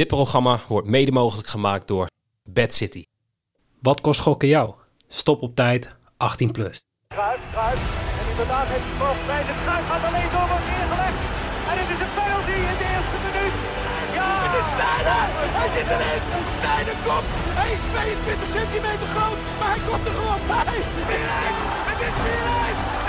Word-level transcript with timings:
Dit 0.00 0.08
programma 0.08 0.54
wordt 0.68 0.88
mede 0.96 1.12
mogelijk 1.12 1.48
gemaakt 1.48 1.88
door 1.88 2.06
Bad 2.58 2.72
City. 2.72 3.02
Wat 3.80 4.00
kost 4.00 4.20
gokken 4.20 4.48
jou? 4.48 4.66
Stop 5.08 5.42
op 5.42 5.52
tijd 5.56 5.82
18 6.16 6.50
plus. 6.56 6.76
Kruis, 7.08 7.40
kruis. 7.52 7.80
En 8.20 8.26
inderdaad 8.32 8.66
heeft 8.72 8.86
de 8.90 8.96
bal 9.00 9.14
bij 9.30 9.42
de 9.48 9.54
kruis. 9.62 9.84
Gaat 9.90 10.04
alleen 10.08 10.30
door 10.34 10.48
meer 10.70 10.88
gelegd. 10.92 11.18
En 11.70 11.74
dit 11.80 11.88
is 11.94 12.00
een 12.06 12.14
penalty 12.18 12.56
in 12.70 12.76
de 12.82 12.86
eerste 12.94 13.18
minuut. 13.26 13.54
Ja! 14.16 14.28
Het 14.44 14.54
is 14.60 14.68
Steiner! 14.74 15.26
Hij 15.60 15.68
zit 15.76 15.88
erin! 15.94 16.22
Steiner 16.58 16.98
komt! 17.06 17.28
Hij 17.60 17.70
is 17.76 17.82
22 17.92 18.48
centimeter 18.56 19.08
groot, 19.14 19.40
maar 19.58 19.70
hij 19.74 19.82
komt 19.88 20.04
er 20.08 20.14
gewoon 20.20 20.42
bij! 20.52 20.76
Het 21.10 21.22
en 21.90 21.96
dit 22.02 22.12
is 22.12 22.18
4-1! 22.96 22.99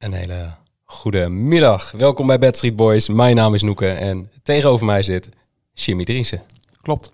Een 0.00 0.12
hele 0.12 0.54
goede 0.84 1.28
middag. 1.28 1.90
Welkom 1.90 2.26
bij 2.26 2.38
Bad 2.38 2.56
Street 2.56 2.76
Boys. 2.76 3.08
Mijn 3.08 3.36
naam 3.36 3.54
is 3.54 3.62
Noeke 3.62 3.86
en 3.86 4.30
tegenover 4.42 4.86
mij 4.86 5.02
zit 5.02 5.28
Jimmy 5.72 6.04
Driessen. 6.04 6.42
Klopt. 6.82 7.12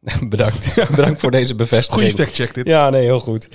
Bedankt. 0.28 0.74
Bedankt 0.96 1.20
voor 1.20 1.30
deze 1.30 1.54
bevestiging. 1.54 2.10
Goeie 2.10 2.24
factcheck 2.24 2.54
dit. 2.54 2.66
Ja, 2.66 2.90
nee, 2.90 3.02
heel 3.02 3.20
goed. 3.20 3.48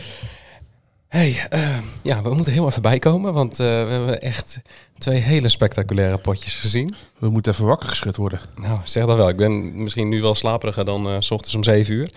hey, 1.08 1.48
eh, 1.50 1.78
ja, 2.02 2.22
we 2.22 2.34
moeten 2.34 2.54
heel 2.54 2.68
even 2.68 2.82
bijkomen, 2.82 3.34
want 3.34 3.52
eh, 3.60 3.68
we 3.68 3.92
hebben 3.92 4.22
echt 4.22 4.62
twee 4.98 5.20
hele 5.20 5.50
spectaculaire 5.50 6.18
potjes 6.18 6.56
gezien. 6.56 6.96
We 7.18 7.30
moeten 7.30 7.52
even 7.52 7.66
wakker 7.66 7.90
geschud 7.90 8.18
worden. 8.18 8.40
Nou, 8.56 8.80
zeg 8.84 9.06
dat 9.06 9.18
wel. 9.18 9.30
Ik 9.30 9.38
ben 9.38 9.84
misschien 9.84 10.10
nu 10.10 10.22
wel 10.22 10.36
slaperiger 10.36 10.86
dan 10.86 11.08
eh, 11.08 11.16
s 11.20 11.32
ochtends 11.32 11.56
om 11.56 11.64
7 11.64 11.94
uur. 11.94 12.10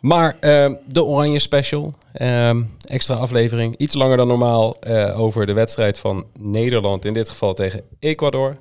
Maar 0.00 0.36
eh, 0.40 0.72
de 0.86 1.04
Oranje 1.04 1.38
Special, 1.38 1.92
ehm, 2.12 2.62
extra 2.84 3.14
aflevering, 3.14 3.76
iets 3.76 3.94
langer 3.94 4.16
dan 4.16 4.28
normaal 4.28 4.76
eh, 4.80 5.20
over 5.20 5.46
de 5.46 5.52
wedstrijd 5.52 5.98
van 5.98 6.24
Nederland, 6.38 7.04
in 7.04 7.14
dit 7.14 7.28
geval 7.28 7.54
tegen 7.54 7.82
Ecuador. 7.98 8.56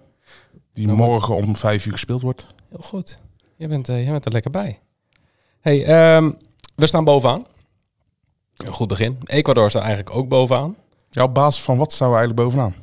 Die 0.73 0.85
Nou, 0.85 0.97
morgen 0.97 1.35
om 1.35 1.55
vijf 1.55 1.85
uur 1.85 1.91
gespeeld 1.91 2.21
wordt. 2.21 2.47
Heel 2.69 2.81
goed. 2.81 3.19
Jij 3.55 3.67
bent, 3.67 3.89
eh, 3.89 4.03
jij 4.03 4.11
bent 4.11 4.25
er 4.25 4.31
lekker 4.31 4.51
bij. 4.51 4.79
Hey, 5.61 5.85
ehm, 5.85 6.31
we 6.75 6.87
staan 6.87 7.03
bovenaan. 7.03 7.45
Een 8.57 8.73
goed 8.73 8.87
begin. 8.87 9.17
Ecuador 9.25 9.69
staat 9.69 9.83
eigenlijk 9.83 10.15
ook 10.15 10.27
bovenaan. 10.27 10.75
Ja, 11.09 11.23
op 11.23 11.33
basis 11.33 11.63
van 11.63 11.77
wat 11.77 11.91
staan 11.93 12.09
we 12.11 12.15
eigenlijk 12.17 12.49
bovenaan? 12.49 12.75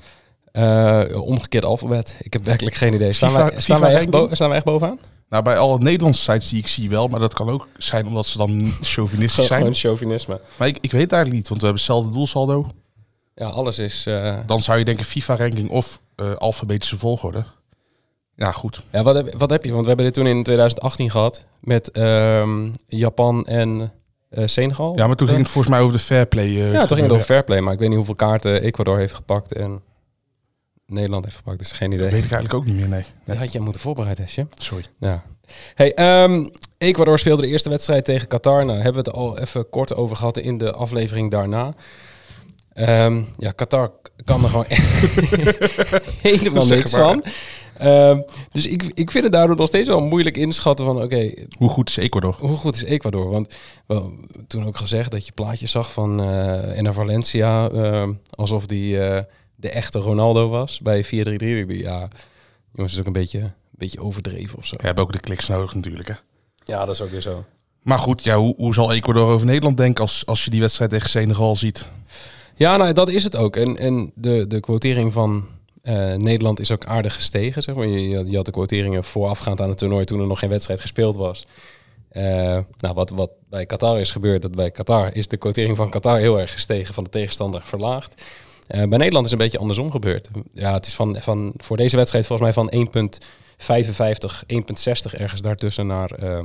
Eh, 0.52 1.22
omgekeerd 1.22 1.64
alfabet. 1.64 2.16
Ik 2.22 2.32
heb 2.32 2.44
werkelijk 2.44 2.76
geen 2.76 2.94
idee. 2.94 3.12
Staan, 3.12 3.30
FIFA 3.30 3.50
wij, 3.50 3.60
staan, 3.60 3.80
wij, 3.80 3.88
echt 3.90 3.98
FIFA-ranking? 4.00 4.28
bo- 4.28 4.34
staan 4.34 4.48
wij 4.48 4.56
echt 4.56 4.66
bovenaan? 4.66 4.98
Nou, 5.28 5.42
bij 5.42 5.58
alle 5.58 5.78
Nederlandse 5.78 6.22
sites 6.22 6.48
die 6.48 6.58
ik 6.58 6.66
zie 6.66 6.88
wel, 6.90 7.08
maar 7.08 7.20
dat 7.20 7.34
kan 7.34 7.48
ook 7.48 7.68
zijn 7.78 8.06
omdat 8.06 8.26
ze 8.26 8.38
dan 8.38 8.72
chauvinistisch 8.82 9.46
zijn. 9.46 9.60
Gewoon 9.60 9.74
chauvinisme. 9.74 10.40
Maar 10.58 10.68
ik, 10.68 10.78
ik 10.80 10.90
weet 10.92 11.12
eigenlijk 11.12 11.32
niet, 11.32 11.48
want 11.48 11.60
we 11.60 11.66
hebben 11.66 11.84
hetzelfde 11.84 12.10
doelsaldo. 12.12 12.66
Ja, 13.34 13.46
alles 13.46 13.78
is... 13.78 14.06
eh, 14.06 14.38
Dan 14.46 14.60
zou 14.60 14.78
je 14.78 14.84
denken 14.84 15.04
FIFA-ranking 15.04 15.70
of 15.70 16.00
eh, 16.16 16.32
alfabetische 16.34 16.96
volgorde. 16.98 17.44
Ja, 18.36 18.52
goed. 18.52 18.86
Ja, 18.92 19.02
wat 19.02 19.14
heb, 19.14 19.34
wat 19.36 19.50
heb 19.50 19.64
je? 19.64 19.70
Want 19.70 19.82
we 19.82 19.88
hebben 19.88 20.04
dit 20.06 20.14
toen 20.14 20.26
in 20.26 20.42
2018 20.42 21.10
gehad 21.10 21.44
met 21.60 21.90
ehm, 21.90 22.68
Japan 22.86 23.44
en 23.44 23.92
eh, 24.30 24.46
Senegal. 24.46 24.96
Ja, 24.96 25.06
maar 25.06 25.16
toen 25.16 25.28
ging 25.28 25.40
het 25.40 25.50
volgens 25.50 25.72
mij 25.74 25.82
over 25.82 25.96
de 25.96 26.02
fair 26.02 26.26
play. 26.26 26.48
Ja, 26.48 26.78
toen 26.86 26.96
ging 26.96 27.00
het 27.00 27.12
over 27.12 27.26
fair 27.26 27.44
play, 27.44 27.60
maar 27.60 27.72
ik 27.72 27.78
weet 27.78 27.88
niet 27.88 27.96
hoeveel 27.96 28.14
kaarten 28.14 28.62
Ecuador 28.62 28.98
heeft 28.98 29.14
gepakt 29.14 29.52
en 29.52 29.80
Nederland 30.86 31.24
heeft 31.24 31.36
gepakt, 31.36 31.58
dus 31.58 31.72
geen 31.72 31.92
idee. 31.92 32.02
Dat 32.04 32.12
weet 32.12 32.24
ik 32.24 32.30
eigenlijk 32.30 32.54
ook 32.54 32.66
niet 32.66 32.76
meer, 32.80 32.88
nee. 32.88 33.04
Nee. 33.24 33.36
had 33.36 33.52
je 33.52 33.60
moeten 33.60 33.80
voorbereiden, 33.80 34.24
Hesje. 34.24 34.46
Sorry. 34.56 34.84
Ja. 35.00 35.22
Hey, 35.74 35.94
ehm, 35.94 36.48
Ecuador 36.78 37.18
speelde 37.18 37.42
de 37.42 37.48
eerste 37.48 37.68
wedstrijd 37.68 38.04
tegen 38.04 38.28
Qatar. 38.28 38.64
Nou, 38.64 38.76
hebben 38.80 39.04
we 39.04 39.10
het 39.10 39.18
al 39.18 39.38
even 39.38 39.68
kort 39.70 39.94
over 39.94 40.16
gehad 40.16 40.38
in 40.38 40.58
de 40.58 40.72
aflevering 40.72 41.30
daarna. 41.30 41.74
Ehm, 42.72 43.22
ja, 43.38 43.50
Qatar 43.50 43.92
kan 44.24 44.42
er 44.42 44.48
gewoon 44.48 44.64
helemaal 46.30 46.66
niks 46.66 46.92
maar. 46.92 47.00
van. 47.02 47.24
Ehm, 47.78 48.20
dus 48.52 48.66
ik, 48.66 48.82
ik 48.94 49.10
vind 49.10 49.24
het 49.24 49.32
daardoor 49.32 49.56
nog 49.56 49.68
steeds 49.68 49.88
wel 49.88 50.00
moeilijk 50.00 50.36
inschatten 50.36 50.86
van... 50.86 51.02
oké, 51.02 51.32
Hoe 51.58 51.68
goed 51.68 51.88
is 51.88 51.96
Ecuador? 51.96 52.36
hoe 52.38 52.56
goed 52.56 52.74
is 52.74 52.82
Ecuador? 52.84 53.30
Want 53.30 53.54
wel, 53.86 54.12
toen 54.46 54.66
ook 54.66 54.76
gezegd 54.76 55.10
dat 55.10 55.26
je 55.26 55.32
plaatjes 55.32 55.70
zag 55.70 55.92
van 55.92 56.20
eh 56.22 56.78
Enner 56.78 56.94
Valencia... 56.94 57.66
alsof 58.30 58.66
die 58.66 59.00
eh, 59.00 59.22
de 59.56 59.70
echte 59.70 59.98
Ronaldo 59.98 60.48
was 60.48 60.80
bij 60.80 61.04
4-3-3. 61.04 61.08
Ik 61.08 61.68
dacht, 61.68 61.80
Ja, 61.80 62.08
jongens, 62.72 62.92
is 62.92 63.00
ook 63.00 63.06
een 63.06 63.12
beetje, 63.12 63.38
een 63.38 63.52
beetje 63.70 64.00
overdreven 64.00 64.58
of 64.58 64.66
zo. 64.66 64.76
We 64.76 64.86
hebben 64.86 65.04
ook 65.04 65.12
de 65.12 65.20
kliks 65.20 65.48
nodig 65.48 65.74
natuurlijk, 65.74 66.08
hè. 66.08 66.14
Ja, 66.64 66.84
dat 66.84 66.94
is 66.94 67.00
ook 67.00 67.10
weer 67.10 67.20
zo. 67.20 67.44
Maar 67.82 67.98
goed, 67.98 68.24
ja, 68.24 68.36
hoe, 68.36 68.54
hoe 68.56 68.74
zal 68.74 68.92
Ecuador 68.92 69.28
over 69.28 69.46
Nederland 69.46 69.76
denken 69.76 70.02
als, 70.02 70.26
als 70.26 70.44
je 70.44 70.50
die 70.50 70.60
wedstrijd 70.60 70.90
tegen 70.90 71.08
Senegal 71.08 71.56
ziet? 71.56 71.88
Ja, 72.54 72.76
nou, 72.76 72.92
dat 72.92 73.08
is 73.08 73.24
het 73.24 73.36
ook. 73.36 73.56
En, 73.56 73.76
en 73.76 74.12
de, 74.14 74.46
de 74.46 74.60
quotering 74.60 75.12
van 75.12 75.46
eh, 75.82 76.14
Nederland 76.14 76.60
is 76.60 76.70
ook 76.70 76.86
aardig 76.86 77.14
gestegen. 77.14 77.62
Zeg 77.62 77.74
maar. 77.74 77.86
je, 77.86 78.30
je 78.30 78.36
had 78.36 78.44
de 78.44 78.50
quoteringen 78.52 79.04
voorafgaand 79.04 79.60
aan 79.60 79.68
het 79.68 79.78
toernooi 79.78 80.04
toen 80.04 80.20
er 80.20 80.26
nog 80.26 80.38
geen 80.38 80.50
wedstrijd 80.50 80.80
gespeeld 80.80 81.16
was. 81.16 81.46
Eh, 82.08 82.58
nou, 82.76 82.94
wat, 82.94 83.10
wat 83.10 83.30
bij 83.48 83.66
Qatar 83.66 84.00
is 84.00 84.10
gebeurd, 84.10 84.42
dat 84.42 84.54
bij 84.54 84.70
Qatar 84.70 85.14
is 85.14 85.28
de 85.28 85.36
quotering 85.36 85.76
van 85.76 85.90
Qatar 85.90 86.18
heel 86.18 86.40
erg 86.40 86.52
gestegen, 86.52 86.94
van 86.94 87.04
de 87.04 87.10
tegenstander 87.10 87.62
verlaagd. 87.64 88.22
Eh, 88.66 88.88
bij 88.88 88.98
Nederland 88.98 89.26
is 89.26 89.32
een 89.32 89.38
beetje 89.38 89.58
andersom 89.58 89.90
gebeurd. 89.90 90.28
Ja, 90.52 90.72
het 90.72 90.86
is 90.86 90.94
van, 90.94 91.16
van 91.20 91.52
voor 91.56 91.76
deze 91.76 91.96
wedstrijd 91.96 92.26
volgens 92.26 92.48
mij 92.48 92.64
van 92.64 92.70
1,55, 92.70 94.44
1,60 94.46 95.14
ergens 95.14 95.40
daartussen 95.40 95.86
naar 95.86 96.10
eh 96.10 96.44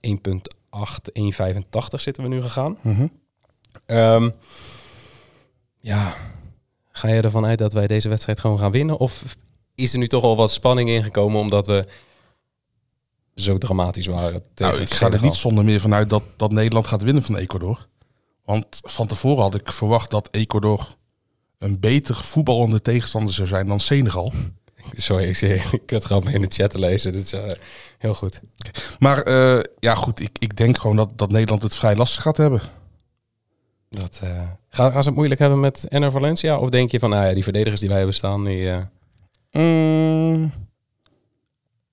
1,8, 0.00 1.12
1,85 1.12 2.00
zitten 2.00 2.22
we 2.22 2.28
nu 2.28 2.42
gegaan. 2.42 2.78
Ehm, 3.86 4.30
ja, 5.80 6.14
ga 6.90 7.08
je 7.08 7.22
ervan 7.22 7.46
uit 7.46 7.58
dat 7.58 7.72
wij 7.72 7.86
deze 7.86 8.08
wedstrijd 8.08 8.40
gewoon 8.40 8.58
gaan 8.58 8.72
winnen? 8.72 8.98
Of 8.98 9.36
is 9.74 9.92
er 9.92 9.98
nu 9.98 10.08
toch 10.08 10.22
al 10.22 10.36
wat 10.36 10.52
spanning 10.52 10.88
ingekomen 10.88 11.40
omdat 11.40 11.66
we 11.66 11.86
zo 13.34 13.58
dramatisch 13.58 14.06
waren 14.06 14.42
tegen 14.54 14.72
Nou, 14.72 14.86
ik 14.86 14.94
ga 14.94 15.10
er 15.10 15.22
niet 15.22 15.34
zonder 15.34 15.64
meer 15.64 15.80
vanuit 15.80 16.08
dat, 16.08 16.22
dat 16.36 16.52
Nederland 16.52 16.86
gaat 16.86 17.02
winnen 17.02 17.22
van 17.22 17.36
Ecuador. 17.36 17.88
Want 18.44 18.80
van 18.82 19.06
tevoren 19.06 19.42
had 19.42 19.54
ik 19.54 19.72
verwacht 19.72 20.10
dat 20.10 20.28
Ecuador 20.30 20.96
een 21.62 21.80
beter 21.80 22.14
voetballende 22.14 22.82
tegenstander 22.82 23.34
zou 23.34 23.48
zijn 23.48 23.66
dan 23.66 23.80
Senegal. 23.80 24.32
Sorry, 24.92 25.24
ik 25.24 25.36
zie 25.36 25.48
ik 25.48 25.90
het 25.90 26.04
grap 26.04 26.28
in 26.28 26.40
de 26.40 26.50
chat 26.50 26.70
te 26.70 26.78
lezen. 26.78 27.12
Dit 27.12 27.24
is 27.24 27.32
eh, 27.32 27.52
heel 27.98 28.14
goed. 28.14 28.40
Maar 28.98 29.22
eh, 29.22 29.60
ja, 29.78 29.94
goed, 29.94 30.20
ik, 30.20 30.30
ik 30.38 30.56
denk 30.56 30.78
gewoon 30.78 30.96
dat, 30.96 31.18
dat 31.18 31.30
Nederland 31.30 31.62
het 31.62 31.74
vrij 31.74 31.96
lastig 31.96 32.22
gaat 32.22 32.36
hebben. 32.36 32.60
Dat, 33.88 34.20
eh, 34.22 34.42
gaan, 34.68 34.92
gaan 34.92 35.02
ze 35.02 35.08
het 35.08 35.16
moeilijk 35.16 35.40
hebben 35.40 35.60
met 35.60 35.88
Enner 35.88 36.10
Valencia? 36.10 36.58
Of 36.58 36.68
denk 36.68 36.90
je 36.90 36.98
van, 36.98 37.10
nou 37.10 37.26
ja, 37.26 37.34
die 37.34 37.42
verdedigers 37.42 37.80
die 37.80 37.88
wij 37.88 37.98
hebben 37.98 38.16
staan, 38.16 38.44
die... 38.44 38.70
Mm. 39.52 40.52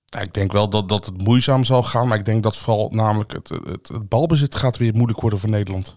Ja, 0.04 0.20
ik 0.20 0.32
denk 0.32 0.52
wel 0.52 0.68
dat, 0.68 0.88
dat 0.88 1.06
het 1.06 1.22
moeizaam 1.22 1.64
zal 1.64 1.82
gaan, 1.82 2.08
maar 2.08 2.18
ik 2.18 2.24
denk 2.24 2.42
dat 2.42 2.56
vooral 2.56 2.88
namelijk 2.92 3.32
het, 3.32 3.48
het, 3.48 3.88
het 3.88 4.08
balbezit 4.08 4.54
gaat 4.54 4.76
weer 4.76 4.94
moeilijk 4.94 5.20
worden 5.20 5.38
voor 5.38 5.50
Nederland. 5.50 5.96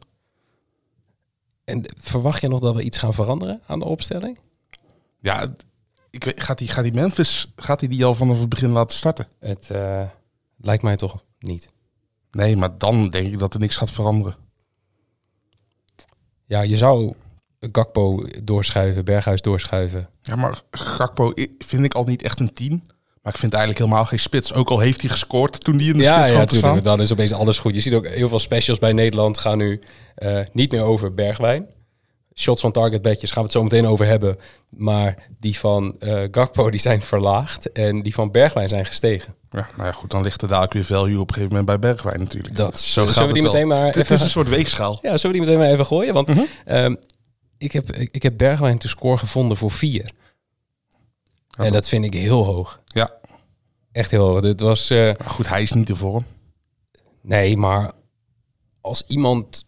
En 1.64 1.84
verwacht 2.02 2.42
je 2.42 2.48
nog 2.48 2.60
dat 2.60 2.76
we 2.76 2.84
iets 2.84 2.98
gaan 2.98 3.14
veranderen 3.14 3.62
aan 3.68 3.80
de 3.80 3.86
opstelling? 3.86 4.40
Ja, 5.20 5.56
ik 6.10 6.24
weet, 6.24 6.44
gaat, 6.44 6.58
die, 6.58 6.68
gaat 6.68 6.84
die 6.84 6.94
Memphis, 6.94 7.54
gaat 7.56 7.80
die, 7.80 7.90
die 7.90 8.06
al 8.06 8.16
vanaf 8.16 8.40
het 8.40 8.50
begin 8.50 8.70
laten 8.70 8.98
starten? 8.98 9.28
Het 9.40 9.70
eh, 9.70 10.04
lijkt 10.58 10.84
mij 10.84 10.96
toch 10.96 11.24
niet. 11.40 11.70
Nee, 12.32 12.58
maar 12.58 12.78
dan 12.78 13.10
denk 13.10 13.28
ik 13.28 13.40
dat 13.40 13.54
er 13.54 13.60
niks 13.60 13.76
gaat 13.76 13.92
veranderen. 13.92 14.36
Ja, 16.46 16.62
je 16.62 16.78
zou 16.78 17.14
Gakpo 17.60 18.26
doorschuiven, 18.44 19.06
Berghuis 19.06 19.42
doorschuiven. 19.42 20.10
Ja, 20.22 20.36
maar 20.36 20.62
Gakpo 20.72 21.34
vind 21.58 21.86
ik 21.86 21.94
al 21.94 22.04
niet 22.04 22.22
echt 22.22 22.40
een 22.40 22.54
tien. 22.54 22.90
Maar 23.24 23.34
ik 23.34 23.40
vind 23.40 23.54
eigenlijk 23.54 23.84
helemaal 23.84 24.06
geen 24.06 24.20
spits. 24.20 24.54
Ook 24.54 24.70
al 24.70 24.80
heeft 24.80 25.02
hij 25.02 25.10
gescoord 25.10 25.64
toen 25.64 25.76
hij 25.76 25.86
in 25.86 25.94
de 25.94 26.04
Ja, 26.04 26.18
spits 26.24 26.38
ja 26.38 26.46
te 26.46 26.56
staan. 26.56 26.80
Dan 26.80 27.02
is 27.02 27.12
opeens 27.12 27.34
alles 27.34 27.58
goed. 27.58 27.76
Je 27.76 27.82
ziet 27.82 27.94
ook 27.94 28.08
heel 28.08 28.30
veel 28.30 28.40
specials 28.40 28.80
bij 28.80 28.94
Nederland 28.94 29.38
gaan 29.38 29.58
nu 29.58 29.80
eh, 30.16 30.40
niet 30.52 30.72
meer 30.72 30.82
over 30.82 31.14
Bergwijn. 31.14 31.66
Shots 32.36 32.62
van 32.62 32.72
target 32.72 33.02
bedjes 33.02 33.32
gaan 33.32 33.44
we 33.44 33.50
het 33.50 33.58
zo 33.58 33.64
meteen 33.64 33.88
over 33.88 34.06
hebben. 34.06 34.36
Maar 34.70 35.16
die 35.40 35.60
van 35.60 35.96
eh, 36.00 36.24
Gakpo 36.32 36.70
die 36.70 36.80
zijn 36.80 37.02
verlaagd 37.02 37.72
en 37.72 38.02
die 38.04 38.14
van 38.14 38.32
Bergwijn 38.32 38.70
zijn 38.70 38.86
gestegen. 38.86 39.36
Ja, 39.50 39.68
nou 39.76 39.88
ja, 39.88 39.92
goed, 39.94 40.12
dan 40.12 40.24
ligt 40.24 40.42
er 40.42 40.48
dadelijk 40.48 40.74
weer 40.74 40.84
value 40.86 41.20
op 41.20 41.28
een 41.28 41.34
gegeven 41.34 41.56
moment 41.58 41.66
bij 41.66 41.92
Bergwijn 41.92 42.20
natuurlijk. 42.20 42.56
Dat, 42.58 42.80
Zo 42.80 43.06
gaat 43.06 43.28
we 43.28 43.34
die 43.34 43.44
het 43.44 43.52
wel. 43.52 43.52
meteen 43.52 43.68
maar 43.68 43.86
Het 43.86 43.96
even... 43.96 44.16
is 44.16 44.22
een 44.22 44.30
soort 44.30 44.50
weegschaal. 44.50 45.00
Ja, 45.02 45.18
zullen 45.18 45.22
we 45.22 45.32
die 45.32 45.40
meteen 45.42 45.58
maar 45.58 45.74
even 45.74 45.86
gooien? 45.86 46.14
Want 46.14 46.30
ehm, 46.66 46.96
ik, 47.58 47.72
heb, 47.72 47.92
ik, 47.92 48.10
ik 48.12 48.24
heb 48.24 48.38
Bergwijn 48.38 48.78
te 48.78 48.88
score 48.88 49.18
gevonden 49.18 49.58
voor 49.58 49.72
vier. 49.72 50.10
En 51.58 51.72
dat 51.74 51.90
vind 51.90 52.06
ik 52.06 52.14
heel 52.14 52.44
hoog. 52.46 52.80
Ja, 52.88 53.12
Echt 53.92 54.12
heel 54.12 54.28
hoog. 54.28 54.42
Dit 54.42 54.60
was... 54.60 54.90
eh, 54.90 55.12
goed, 55.26 55.50
hij 55.50 55.62
is 55.62 55.72
niet 55.72 55.88
de 55.88 55.96
vorm. 55.96 56.26
Nee, 57.22 57.58
maar 57.58 57.92
als 58.82 59.04
iemand 59.08 59.66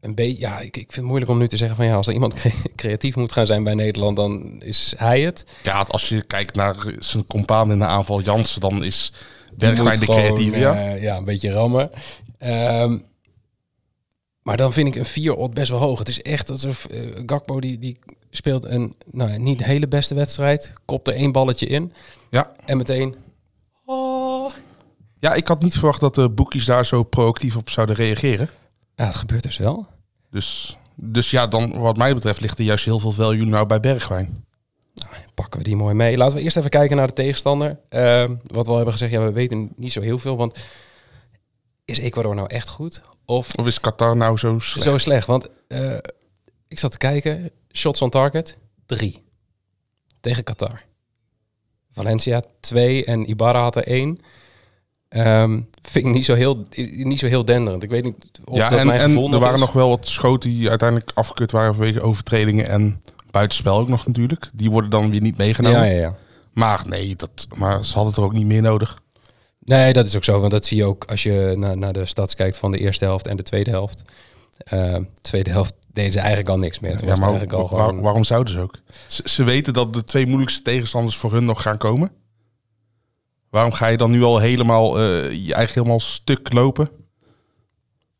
een 0.00 0.14
beetje... 0.14 0.40
Ja, 0.40 0.58
ik, 0.58 0.64
ik 0.66 0.72
vind 0.74 0.94
het 0.94 1.04
moeilijk 1.04 1.30
om 1.30 1.38
nu 1.38 1.48
te 1.48 1.56
zeggen 1.56 1.76
van... 1.76 1.86
Ja, 1.86 1.94
als 1.94 2.06
er 2.06 2.12
iemand 2.12 2.34
cre- 2.34 2.62
creatief 2.74 3.16
moet 3.16 3.32
gaan 3.32 3.46
zijn 3.46 3.64
bij 3.64 3.74
Nederland, 3.74 4.16
dan 4.16 4.62
is 4.62 4.94
hij 4.96 5.20
het. 5.20 5.44
Ja, 5.62 5.80
als 5.80 6.08
je 6.08 6.22
kijkt 6.22 6.54
naar 6.54 6.76
zijn 6.98 7.26
compaan 7.26 7.70
in 7.72 7.78
de 7.78 7.86
aanval 7.86 8.20
Jansen, 8.20 8.60
dan 8.60 8.84
is 8.84 9.12
Bergwijn 9.56 10.00
de 10.00 10.06
creatieve, 10.06 10.58
ja. 10.58 10.74
eh, 10.94 11.02
ja, 11.02 11.16
een 11.16 11.24
beetje 11.24 11.50
rammen. 11.50 11.90
Ehm, 12.38 12.98
maar 14.42 14.56
dan 14.56 14.72
vind 14.72 14.88
ik 14.88 14.94
een 14.94 15.04
4 15.04 15.34
odd 15.34 15.54
best 15.54 15.70
wel 15.70 15.78
hoog. 15.80 15.98
Het 15.98 16.08
is 16.08 16.22
echt 16.22 16.50
alsof 16.50 16.84
eh, 16.84 17.00
Gakpo 17.26 17.60
die, 17.60 17.78
die 17.78 17.98
speelt 18.30 18.64
een 18.64 18.96
nou, 19.10 19.38
niet 19.38 19.64
hele 19.64 19.88
beste 19.88 20.14
wedstrijd. 20.14 20.72
Kopt 20.84 21.08
er 21.08 21.14
één 21.14 21.32
balletje 21.32 21.66
in. 21.66 21.92
Ja. 22.30 22.52
En 22.64 22.76
meteen... 22.76 23.16
Oh. 23.84 24.50
Ja, 25.18 25.34
ik 25.34 25.46
had 25.46 25.62
niet 25.62 25.74
verwacht 25.74 26.00
dat 26.00 26.14
de 26.14 26.30
boekjes 26.30 26.64
daar 26.64 26.86
zo 26.86 27.02
proactief 27.02 27.56
op 27.56 27.70
zouden 27.70 27.96
reageren. 27.96 28.50
Ja, 28.94 29.06
het 29.06 29.14
gebeurt 29.14 29.42
dus 29.42 29.56
wel. 29.56 29.86
Dus, 30.30 30.76
dus 30.94 31.30
ja, 31.30 31.46
dan 31.46 31.78
wat 31.78 31.96
mij 31.96 32.14
betreft 32.14 32.40
ligt 32.40 32.58
er 32.58 32.64
juist 32.64 32.84
heel 32.84 32.98
veel 32.98 33.12
value 33.12 33.46
nou 33.46 33.66
bij 33.66 33.80
Bergwijn. 33.80 34.44
Pakken 35.34 35.58
we 35.58 35.64
die 35.64 35.76
mooi 35.76 35.94
mee. 35.94 36.16
Laten 36.16 36.36
we 36.36 36.42
eerst 36.42 36.56
even 36.56 36.70
kijken 36.70 36.96
naar 36.96 37.06
de 37.06 37.12
tegenstander. 37.12 37.78
Ehm, 37.88 38.34
wat 38.46 38.64
we 38.64 38.70
al 38.70 38.76
hebben 38.76 38.92
gezegd, 38.92 39.12
ja, 39.12 39.20
we 39.20 39.32
weten 39.32 39.72
niet 39.76 39.92
zo 39.92 40.00
heel 40.00 40.18
veel. 40.18 40.36
Want 40.36 40.58
is 41.84 41.98
Ecuador 41.98 42.34
nou 42.34 42.48
echt 42.48 42.68
goed? 42.68 43.02
Of 43.24 43.54
Of 43.54 43.66
is 43.66 43.80
Qatar 43.80 44.16
nou 44.16 44.36
zo 44.36 44.58
slecht? 44.58 44.86
zo 44.86 44.98
slecht? 44.98 45.26
Want 45.26 45.48
eh, 45.68 45.96
ik 46.68 46.78
zat 46.78 46.90
te 46.90 46.98
kijken. 46.98 47.50
Shots 47.72 48.02
on 48.02 48.10
target, 48.10 48.58
drie. 48.86 49.24
Tegen 50.20 50.44
Qatar. 50.44 50.82
Valencia, 51.92 52.42
twee. 52.60 53.04
En 53.04 53.30
Ibarra 53.30 53.62
had 53.62 53.76
er 53.76 53.86
één. 53.86 54.20
Ehm, 55.08 55.60
vind 55.82 56.06
ik 56.06 56.12
niet 56.12 56.24
zo, 56.24 56.34
heel, 56.34 56.64
niet 56.96 57.18
zo 57.18 57.26
heel 57.26 57.44
denderend. 57.44 57.82
Ik 57.82 57.90
weet 57.90 58.04
niet 58.04 58.30
of 58.44 58.56
ja, 58.56 58.68
dat 58.68 58.78
en, 58.78 58.86
mijn 58.86 59.00
en 59.00 59.32
er 59.32 59.38
waren 59.38 59.54
is. 59.54 59.60
nog 59.60 59.72
wel 59.72 59.88
wat 59.88 60.08
schoten 60.08 60.50
die 60.50 60.68
uiteindelijk 60.68 61.10
afgekeurd 61.14 61.50
waren 61.50 61.74
vanwege 61.74 62.00
overtredingen 62.00 62.68
en 62.68 63.00
buitenspel 63.30 63.78
ook 63.78 63.88
nog 63.88 64.06
natuurlijk. 64.06 64.50
Die 64.52 64.70
worden 64.70 64.90
dan 64.90 65.10
weer 65.10 65.20
niet 65.20 65.36
meegenomen. 65.36 65.86
Ja, 65.86 65.92
ja, 65.92 66.00
ja. 66.00 66.16
Maar 66.52 66.84
nee, 66.88 67.16
dat, 67.16 67.46
maar 67.54 67.84
ze 67.84 67.94
hadden 67.94 68.12
het 68.12 68.16
er 68.16 68.26
ook 68.26 68.32
niet 68.32 68.46
meer 68.46 68.62
nodig. 68.62 69.02
Nee, 69.58 69.92
dat 69.92 70.06
is 70.06 70.16
ook 70.16 70.24
zo. 70.24 70.40
Want 70.40 70.52
dat 70.52 70.66
zie 70.66 70.76
je 70.76 70.84
ook 70.84 71.04
als 71.04 71.22
je 71.22 71.54
naar, 71.56 71.76
naar 71.76 71.92
de 71.92 72.06
stats 72.06 72.34
kijkt 72.34 72.56
van 72.56 72.70
de 72.70 72.78
eerste 72.78 73.04
helft 73.04 73.26
en 73.26 73.36
de 73.36 73.42
tweede 73.42 73.70
helft. 73.70 74.02
Ehm, 74.58 75.04
tweede 75.20 75.50
helft 75.50 75.74
deden 75.96 76.12
ze 76.12 76.18
eigenlijk 76.18 76.48
al 76.48 76.58
niks 76.58 76.80
meer. 76.80 76.90
Ja, 76.90 77.14
maar 77.14 77.28
eigenlijk 77.28 77.52
al 77.52 77.68
waar- 77.68 77.80
gewoon... 77.80 78.00
waarom 78.00 78.24
zouden 78.24 78.52
ze 78.52 78.60
ook? 78.60 78.74
Ze, 79.06 79.22
ze 79.24 79.44
weten 79.44 79.72
dat 79.72 79.92
de 79.92 80.04
twee 80.04 80.26
moeilijkste 80.26 80.62
tegenstanders 80.62 81.16
voor 81.16 81.32
hun 81.32 81.44
nog 81.44 81.62
gaan 81.62 81.78
komen. 81.78 82.10
Waarom 83.50 83.72
ga 83.72 83.86
je 83.86 83.96
dan 83.96 84.10
nu 84.10 84.22
al 84.22 84.38
helemaal 84.38 84.98
eh, 84.98 85.32
je 85.46 85.54
eigen 85.54 85.74
helemaal 85.74 86.00
stuk 86.00 86.52
lopen? 86.52 86.90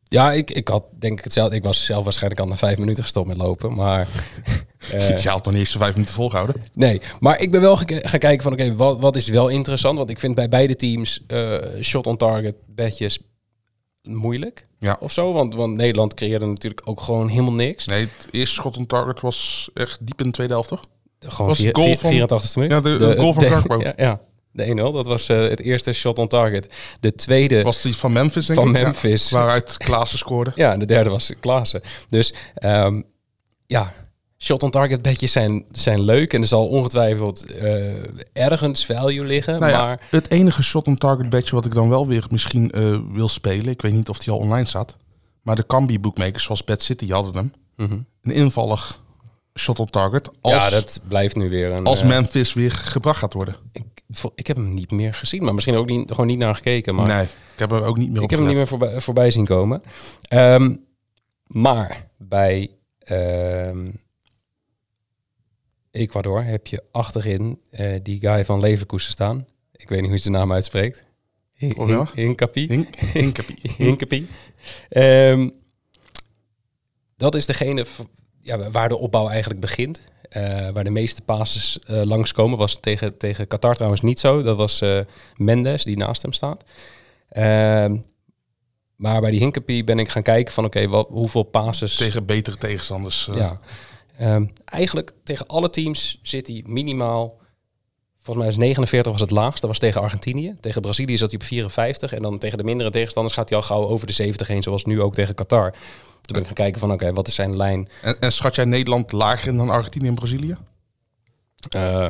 Ja, 0.03 0.31
ik, 0.31 0.51
ik 0.51 0.67
had 0.67 0.83
denk 0.99 1.17
ik 1.17 1.23
hetzelfde. 1.23 1.55
Ik 1.55 1.63
was 1.63 1.85
zelf 1.85 2.03
waarschijnlijk 2.03 2.41
al 2.41 2.47
na 2.47 2.57
vijf 2.57 2.77
minuten 2.77 3.03
gestopt 3.03 3.27
met 3.27 3.37
lopen. 3.37 3.75
Maar 3.75 4.07
eh, 4.91 5.17
je 5.17 5.29
had 5.29 5.43
nog 5.43 5.53
niet 5.53 5.61
eens 5.61 5.71
de 5.71 5.77
vijf 5.77 5.93
minuten 5.93 6.13
volgehouden. 6.13 6.63
nee, 6.73 7.01
maar 7.19 7.39
ik 7.41 7.51
ben 7.51 7.61
wel 7.61 7.75
gaan 7.75 8.19
kijken 8.19 8.41
van 8.41 8.51
oké, 8.51 8.75
wat, 8.75 8.99
wat 8.99 9.15
is 9.15 9.27
wel 9.27 9.47
interessant? 9.47 9.97
Want 9.97 10.09
ik 10.09 10.19
vind 10.19 10.35
bij 10.35 10.49
beide 10.49 10.75
teams 10.75 11.23
eh, 11.27 11.57
shot 11.81 12.07
on 12.07 12.17
target 12.17 12.55
bedjes 12.65 13.19
moeilijk. 14.07 14.67
Ja. 14.79 14.97
Of 14.99 15.11
zo, 15.11 15.33
want, 15.33 15.55
want 15.55 15.75
Nederland 15.75 16.13
creëerde 16.13 16.45
natuurlijk 16.45 16.81
ook 16.85 17.01
gewoon 17.01 17.27
helemaal 17.27 17.53
niks. 17.53 17.85
Nee, 17.85 17.99
het 18.17 18.27
eerste 18.31 18.55
schot 18.55 18.77
on 18.77 18.85
target 18.85 19.21
was 19.21 19.69
echt 19.73 19.99
diep 20.07 20.19
in 20.19 20.25
de 20.25 20.31
tweede 20.31 20.53
helft, 20.53 20.69
toch? 20.69 20.85
Gewoon 21.19 21.47
Was 21.47 21.57
vier, 21.59 21.75
goal 21.75 21.87
vier- 21.87 21.97
van- 21.97 22.09
84 22.09 22.55
minuut. 22.55 22.71
Ja, 22.71 22.81
de- 22.81 22.97
de 22.97 23.15
goal 23.17 23.33
van 23.33 23.43
Gakpo. 23.43 23.79
Ja, 23.83 23.93
ja, 23.97 24.19
de 24.51 24.65
1-0. 24.65 24.75
Dat 24.75 25.05
was 25.07 25.29
eh, 25.29 25.39
het 25.39 25.59
eerste 25.61 25.93
shot 25.93 26.19
on 26.19 26.27
target. 26.27 26.73
De 26.99 27.15
tweede... 27.15 27.61
Was 27.63 27.81
die 27.81 27.95
van 27.95 28.11
Memphis, 28.11 28.45
denk 28.45 28.59
Van 28.59 28.69
ik? 28.69 28.75
Ja, 28.77 28.81
Memphis. 28.83 29.29
waaruit 29.31 29.77
Klaassen 29.77 30.17
scoorde. 30.17 30.51
Ja, 30.55 30.71
en 30.73 30.79
de 30.79 30.85
derde 30.85 31.09
was 31.09 31.31
Klaassen. 31.39 31.81
Dus 32.09 32.33
ehm, 32.55 33.01
ja, 33.65 33.93
shot 34.37 34.63
on 34.63 34.71
target 34.71 35.01
bedjes 35.01 35.31
zijn, 35.31 35.65
zijn 35.71 36.01
leuk. 36.01 36.33
En 36.33 36.41
er 36.41 36.47
zal 36.47 36.67
ongetwijfeld 36.67 37.45
eh, 37.45 37.95
ergens 38.33 38.85
value 38.85 39.25
liggen. 39.25 39.59
Nou 39.59 39.71
ja, 39.71 39.85
maar 39.85 40.07
het 40.09 40.29
enige 40.29 40.63
shot 40.63 40.87
on 40.87 40.97
target 40.97 41.29
badge 41.29 41.55
wat 41.55 41.65
ik 41.65 41.73
dan 41.73 41.89
wel 41.89 42.07
weer 42.07 42.25
misschien 42.29 42.71
eh, 42.71 42.99
wil 43.11 43.29
spelen, 43.29 43.67
ik 43.67 43.81
weet 43.81 43.93
niet 43.93 44.09
of 44.09 44.19
die 44.19 44.33
al 44.33 44.39
online 44.39 44.65
staat, 44.65 44.97
maar 45.41 45.55
de 45.55 45.65
Kambi 45.65 45.99
bookmakers 45.99 46.43
zoals 46.43 46.63
Bad 46.63 46.81
City 46.81 47.09
hadden 47.09 47.35
hem. 47.35 47.53
Mhm. 47.75 47.99
Een 48.21 48.31
invallig 48.31 49.01
shot 49.59 49.79
on 49.79 49.89
target 49.89 50.29
als, 50.41 50.53
ja, 50.53 50.69
dat 50.69 51.01
blijft 51.07 51.35
nu 51.35 51.49
weer 51.49 51.71
een... 51.71 51.85
als 51.85 52.01
eh, 52.01 52.07
Memphis 52.07 52.53
weer 52.53 52.71
gebracht 52.71 53.19
gaat 53.19 53.33
worden. 53.33 53.55
ik, 53.71 53.83
ik 54.35 54.47
heb 54.47 54.57
hem 54.57 54.73
niet 54.73 54.91
meer 54.91 55.13
gezien. 55.13 55.43
Maar 55.43 55.53
misschien 55.53 55.75
ook 55.75 55.87
niet, 55.87 56.09
gewoon 56.09 56.27
niet 56.27 56.37
naar 56.37 56.55
gekeken. 56.55 56.95
Maar 56.95 57.07
nee, 57.07 57.23
ik 57.23 57.59
heb 57.59 57.71
er 57.71 57.83
ook 57.83 57.97
niet 57.97 58.11
meer 58.11 58.21
ik 58.21 58.29
heb 58.29 58.39
hem 58.39 58.47
niet 58.47 58.57
meer 58.57 58.67
voorbij, 58.67 59.01
voorbij 59.01 59.31
zien 59.31 59.45
komen. 59.45 59.81
Ehm, 60.21 60.75
maar 61.47 62.09
bij 62.17 62.71
ehm, 62.99 63.89
Ecuador 65.97 66.43
heb 66.43 66.67
je 66.67 66.83
achterin 66.91 67.61
eh, 67.69 67.99
die 68.03 68.19
guy 68.19 68.45
van 68.45 68.59
Leverkusen 68.59 69.11
staan. 69.11 69.45
Ik 69.71 69.89
weet 69.89 69.97
niet 69.97 70.07
hoe 70.07 70.15
je 70.15 70.21
zijn 70.21 70.33
naam 70.33 70.51
uitspreekt. 70.53 71.03
Hinkapie. 72.13 72.67
Hink- 72.67 72.95
Hinkapie. 73.77 74.27
Ehm, 74.89 75.49
dat 77.17 77.35
is 77.35 77.45
degene 77.45 77.85
ja, 78.41 78.71
waar 78.71 78.89
de 78.89 78.97
opbouw 78.97 79.27
eigenlijk 79.29 79.59
begint. 79.61 80.07
Eh, 80.29 80.69
waar 80.69 80.83
de 80.83 80.89
meeste 80.89 81.21
passes 81.21 81.79
eh 81.85 82.01
langskomen. 82.03 82.57
Was 82.57 82.79
tegen, 82.79 83.17
tegen 83.17 83.47
Qatar 83.47 83.75
trouwens 83.75 84.01
niet 84.01 84.19
zo. 84.19 84.43
Dat 84.43 84.57
was 84.57 84.83
Mendes 85.35 85.83
die 85.83 85.97
naast 85.97 86.21
hem 86.21 86.33
staat. 86.33 86.63
Ehm, 87.29 87.97
maar 88.95 89.21
bij 89.21 89.31
die 89.31 89.39
Hinkapie 89.39 89.83
ben 89.83 89.99
ik 89.99 90.09
gaan 90.09 90.21
kijken 90.23 90.53
van 90.53 90.65
oké, 90.65 90.87
wat 90.87 91.07
hoeveel 91.09 91.43
passes... 91.43 91.95
Tegen 91.95 92.25
betere 92.25 92.57
tegenstanders. 92.57 93.29
Ja. 93.35 93.59
Ehm, 94.17 94.45
eigenlijk 94.65 95.13
tegen 95.23 95.47
alle 95.47 95.69
teams 95.69 96.19
zit 96.21 96.47
hij 96.47 96.63
minimaal. 96.67 97.37
Volgens 98.21 98.45
mij 98.45 98.55
is 98.55 98.61
49 98.61 99.11
was 99.11 99.21
het 99.21 99.31
laagst. 99.31 99.61
Dat 99.61 99.69
was 99.69 99.79
tegen 99.79 100.01
Argentinië. 100.01 100.55
Tegen 100.59 100.81
Brazilië 100.81 101.17
zat 101.17 101.31
hij 101.31 101.39
op 101.39 101.45
54. 101.45 102.13
En 102.13 102.21
dan 102.21 102.37
tegen 102.37 102.57
de 102.57 102.63
mindere 102.63 102.89
tegenstanders 102.89 103.35
gaat 103.35 103.49
hij 103.49 103.57
al 103.57 103.63
gauw 103.63 103.87
over 103.87 104.07
de 104.07 104.13
70 104.13 104.47
heen. 104.47 104.63
Zoals 104.63 104.85
nu 104.85 105.01
ook 105.01 105.13
tegen 105.13 105.35
Qatar. 105.35 105.71
Toen 105.71 105.81
ben 106.35 106.39
ik 106.39 106.45
gaan 106.45 106.53
kijken 106.53 106.79
van 106.79 106.91
oké, 106.91 107.13
wat 107.13 107.27
is 107.27 107.35
zijn 107.35 107.55
lijn? 107.55 107.89
En, 108.01 108.19
en 108.19 108.31
schat 108.31 108.55
jij 108.55 108.65
Nederland 108.65 109.11
lager 109.11 109.47
in 109.47 109.57
dan 109.57 109.69
Argentinië 109.69 110.07
en 110.07 110.15
Brazilië? 110.15 110.57
Eh, 111.69 112.05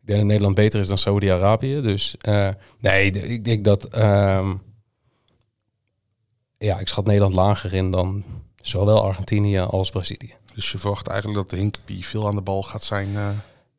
ik 0.00 0.06
denk 0.06 0.18
dat 0.18 0.28
Nederland 0.28 0.54
beter 0.54 0.80
is 0.80 0.88
dan 0.88 0.98
Saudi-Arabië. 0.98 1.80
Dus 1.80 2.14
eh, 2.20 2.48
nee, 2.78 3.10
ik 3.10 3.44
denk 3.44 3.64
dat... 3.64 3.84
ehm, 3.84 4.54
ja, 6.58 6.78
ik 6.78 6.88
schat 6.88 7.06
Nederland 7.06 7.34
lager 7.34 7.74
in 7.74 7.90
dan 7.90 8.24
zowel 8.60 9.04
Argentinië 9.04 9.58
als 9.58 9.90
Brazilië. 9.90 10.34
Dus 10.54 10.72
je 10.72 10.78
verwacht 10.78 11.06
eigenlijk 11.06 11.38
dat 11.40 11.50
de 11.50 11.56
Hinkapie 11.56 12.06
veel 12.06 12.26
aan 12.26 12.34
de 12.34 12.40
bal 12.40 12.62
gaat 12.62 12.84
zijn. 12.84 13.16
eh. 13.16 13.28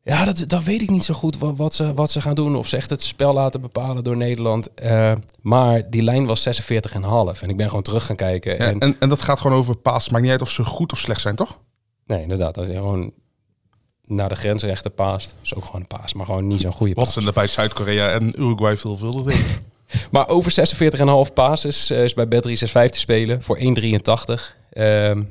Ja, 0.02 0.24
dat, 0.24 0.44
dat 0.46 0.62
weet 0.62 0.80
ik 0.82 0.90
niet 0.90 1.04
zo 1.04 1.14
goed 1.14 1.38
wat, 1.38 1.56
wat, 1.56 1.74
ze, 1.74 1.94
wat 1.94 2.10
ze 2.10 2.20
gaan 2.20 2.34
doen. 2.34 2.56
Of 2.56 2.66
ze 2.68 2.76
echt 2.76 2.90
het 2.90 3.02
spel 3.02 3.32
laten 3.32 3.60
bepalen 3.60 4.04
door 4.04 4.16
Nederland. 4.16 4.74
Eh, 4.74 5.12
maar 5.40 5.90
die 5.90 6.02
lijn 6.02 6.26
was 6.26 6.48
46,5. 6.48 7.42
En 7.42 7.48
ik 7.48 7.56
ben 7.56 7.68
gewoon 7.68 7.82
terug 7.82 8.06
gaan 8.06 8.16
kijken. 8.16 8.52
Ja, 8.52 8.58
En, 8.58 8.78
en, 8.78 8.96
en 8.98 9.08
dat 9.08 9.22
gaat 9.22 9.40
gewoon 9.40 9.58
over 9.58 9.76
paas. 9.76 10.08
Maakt 10.08 10.22
niet 10.22 10.32
uit 10.32 10.42
of 10.42 10.50
ze 10.50 10.64
goed 10.64 10.92
of 10.92 10.98
slecht 10.98 11.20
zijn, 11.20 11.36
toch? 11.36 11.58
nee, 12.06 12.22
inderdaad. 12.22 12.58
Als 12.58 12.66
je 12.66 12.72
gewoon 12.72 13.12
naar 14.02 14.28
de 14.28 14.34
grensrechter 14.34 14.90
paast. 14.90 15.34
is 15.42 15.54
ook 15.54 15.64
gewoon 15.64 15.80
een 15.80 15.98
paas. 15.98 16.14
Maar 16.14 16.26
gewoon 16.26 16.46
niet 16.46 16.60
zo'n 16.60 16.72
goede 16.72 16.94
Wat 16.94 17.04
paas. 17.04 17.14
ze 17.14 17.26
er 17.26 17.32
bij 17.32 17.46
Zuid-Korea 17.46 18.08
en 18.08 18.40
Uruguay 18.42 18.76
veelvuldig 18.76 19.22
deden. 19.22 19.44
Maar 20.10 20.28
over 20.28 20.52
46,5 21.28 21.32
passes 21.34 21.90
eh, 21.90 22.04
is 22.04 22.14
bij 22.14 22.26
Bet365 22.26 22.90
te 22.90 22.98
spelen 22.98 23.42
voor 23.42 23.58
1,83. 23.58 23.64
Ehm 24.70 25.22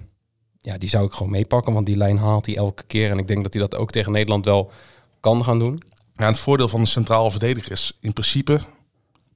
ja, 0.63 0.77
die 0.77 0.89
zou 0.89 1.05
ik 1.05 1.13
gewoon 1.13 1.31
meepakken. 1.31 1.73
Want 1.73 1.85
die 1.85 1.97
lijn 1.97 2.17
haalt 2.17 2.45
hij 2.45 2.55
elke 2.55 2.83
keer. 2.83 3.11
En 3.11 3.17
ik 3.17 3.27
denk 3.27 3.43
dat 3.43 3.53
hij 3.53 3.61
dat 3.61 3.75
ook 3.75 3.91
tegen 3.91 4.11
Nederland 4.11 4.45
wel 4.45 4.71
kan 5.19 5.43
gaan 5.43 5.59
doen. 5.59 5.81
Ja, 5.89 6.23
en 6.23 6.25
het 6.25 6.37
voordeel 6.39 6.67
van 6.67 6.79
een 6.79 6.87
centrale 6.87 7.31
verdediger 7.31 7.71
is 7.71 7.97
in 7.99 8.13
principe 8.13 8.61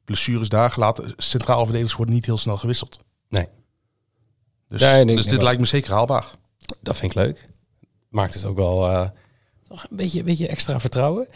blessures 0.05 0.50
daar 0.50 0.72
gelaten. 0.72 1.13
Centrale 1.17 1.63
verdedigers 1.63 1.96
worden 1.96 2.15
niet 2.15 2.25
heel 2.25 2.38
snel 2.38 2.57
gewisseld. 2.57 3.05
Nee. 3.29 3.48
Dus, 4.69 4.81
Nee, 4.81 5.05
nee, 5.05 5.15
dus 5.15 5.25
nee, 5.25 5.34
dit 5.34 5.43
lijkt 5.43 5.60
me 5.60 5.65
zeker 5.65 5.91
haalbaar. 5.91 6.31
Dat 6.81 6.98
vind 6.98 7.12
ik 7.12 7.17
leuk. 7.17 7.48
Maakt 8.10 8.34
het 8.34 8.46
ook 8.46 8.55
wel 8.55 8.89
eh, 8.89 9.10
toch 9.67 9.86
een 9.89 9.98
beetje, 9.98 10.19
een 10.19 10.25
beetje 10.25 10.48
extra 10.48 10.79
vertrouwen. 10.79 11.27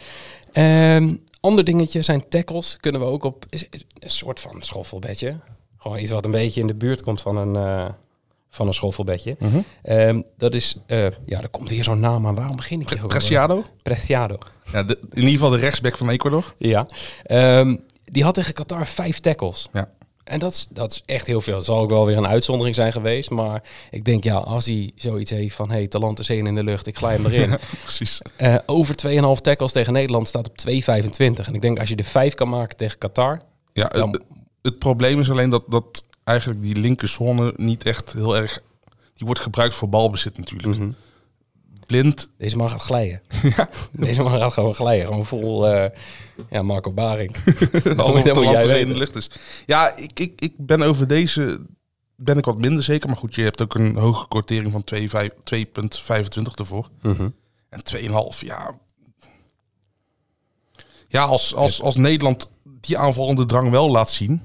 Ehm 0.52 1.14
ander 1.42 1.64
dingetje 1.64 2.02
zijn 2.02 2.28
tackles. 2.28 2.76
Kunnen 2.76 3.00
we 3.00 3.06
ook 3.06 3.24
op 3.24 3.46
is, 3.48 3.68
is 3.68 3.84
een 3.98 4.10
soort 4.10 4.40
van 4.40 4.62
schoffelbedje. 4.62 5.36
Gewoon 5.76 5.98
iets 5.98 6.10
wat 6.10 6.24
een 6.24 6.30
beetje 6.30 6.60
in 6.60 6.66
de 6.66 6.74
buurt 6.74 7.02
komt 7.02 7.20
van 7.20 7.36
een, 7.36 7.56
eh, 7.56 7.92
van 8.54 8.66
een 8.66 8.74
schoffelbedje. 8.74 9.36
Ehm, 9.82 10.20
dat 10.36 10.54
is, 10.54 10.76
eh, 10.86 11.06
ja, 11.24 11.40
er 11.40 11.48
komt 11.48 11.68
weer 11.68 11.84
zo'n 11.84 12.00
naam 12.00 12.26
aan. 12.26 12.34
Waarom 12.34 12.56
begin 12.56 12.80
ik 12.80 12.88
hier 12.88 13.02
ook? 13.02 13.08
Preciado? 13.08 13.64
Preciado. 13.82 14.38
Ja, 14.72 14.82
de- 14.82 14.98
in 15.10 15.16
ieder 15.16 15.30
geval 15.32 15.50
de 15.50 15.56
rechtsback 15.58 15.96
van 15.96 16.10
Ecuador. 16.10 16.54
Ja. 16.58 16.86
Ehm, 17.22 17.76
die 18.04 18.24
had 18.24 18.34
tegen 18.34 18.54
Qatar 18.54 18.86
vijf 18.86 19.20
tackles. 19.20 19.68
Ja. 19.72 19.90
En 20.24 20.38
dat 20.38 20.52
is, 20.52 20.66
dat 20.70 20.90
is 20.92 21.02
echt 21.06 21.26
heel 21.26 21.40
veel. 21.40 21.54
Het 21.56 21.64
zal 21.64 21.78
ook 21.78 21.90
wel 21.90 22.06
weer 22.06 22.16
een 22.16 22.26
uitzondering 22.26 22.74
zijn 22.76 22.92
geweest. 22.92 23.30
Maar 23.30 23.62
ik 23.90 24.04
denk, 24.04 24.24
ja, 24.24 24.34
als 24.34 24.66
hij 24.66 24.90
zoiets 24.96 25.30
heeft 25.30 25.54
van... 25.54 25.70
hey, 25.70 25.86
talent 25.86 26.18
is 26.18 26.28
één 26.28 26.46
in 26.46 26.54
de 26.54 26.64
lucht, 26.64 26.86
ik 26.86 26.96
glij 26.96 27.12
hem 27.14 27.26
erin. 27.26 27.58
Precies. 27.82 28.20
Eh, 28.36 28.56
over 28.66 28.94
2,5 29.06 29.40
tackles 29.40 29.72
tegen 29.72 29.92
Nederland 29.92 30.28
staat 30.28 30.48
op 30.48 30.58
2,25. 30.58 31.46
En 31.46 31.54
ik 31.54 31.60
denk, 31.60 31.78
als 31.80 31.88
je 31.88 31.96
de 31.96 32.04
vijf 32.04 32.34
kan 32.34 32.48
maken 32.48 32.76
tegen 32.76 32.98
Qatar... 32.98 33.40
Ja, 33.72 33.88
Dan- 33.88 34.12
het, 34.12 34.22
het 34.62 34.78
probleem 34.78 35.20
is 35.20 35.30
alleen 35.30 35.50
dat, 35.50 35.62
dat 35.68 36.04
eigenlijk 36.24 36.62
die 36.62 36.76
linkerzone 36.76 37.52
niet 37.56 37.84
echt 37.84 38.12
heel 38.12 38.36
erg... 38.36 38.62
Die 39.14 39.26
wordt 39.26 39.40
gebruikt 39.40 39.74
voor 39.74 39.88
balbezit 39.88 40.38
natuurlijk. 40.38 40.78
Mhm. 40.78 40.90
Blind, 41.86 42.28
Deze 42.38 42.56
man 42.56 42.68
gaat 42.68 42.82
glijden. 42.82 43.22
Deze 43.92 44.22
man 44.22 44.38
gaat 44.38 44.52
gewoon 44.52 44.74
glijden. 44.74 45.06
Gewoon 45.06 45.26
vol 45.26 45.68
eh, 45.68 45.98
ja, 46.50 46.62
Marco 46.62 46.92
Baring. 46.92 47.36
moet 47.96 48.24
jij 48.24 48.34
lamp 48.34 48.60
in 48.60 48.88
de 48.88 48.96
lucht 48.96 49.16
is. 49.16 49.30
Ja, 49.66 49.96
ik, 49.96 50.20
ik, 50.20 50.40
ik 50.40 50.52
ben 50.56 50.82
over 50.82 51.06
deze 51.08 51.60
ben 52.16 52.38
ik 52.38 52.44
wat 52.44 52.58
minder 52.58 52.84
zeker. 52.84 53.08
Maar 53.08 53.16
goed, 53.16 53.34
je 53.34 53.42
hebt 53.42 53.62
ook 53.62 53.74
een 53.74 53.96
hoge 53.96 54.28
quotering 54.28 54.72
van 54.72 54.84
2,5 54.94 55.06
2,25 55.54 56.52
ervoor. 56.54 56.88
Mhm. 57.02 57.28
En 57.68 57.82
2,5, 57.96 58.38
ja. 58.38 58.74
Ja, 61.08 61.22
als, 61.24 61.54
als, 61.54 61.82
als 61.82 61.96
Nederland 61.96 62.50
die 62.64 62.98
aanvallende 62.98 63.46
drang 63.46 63.70
wel 63.70 63.90
laat 63.90 64.10
zien, 64.10 64.42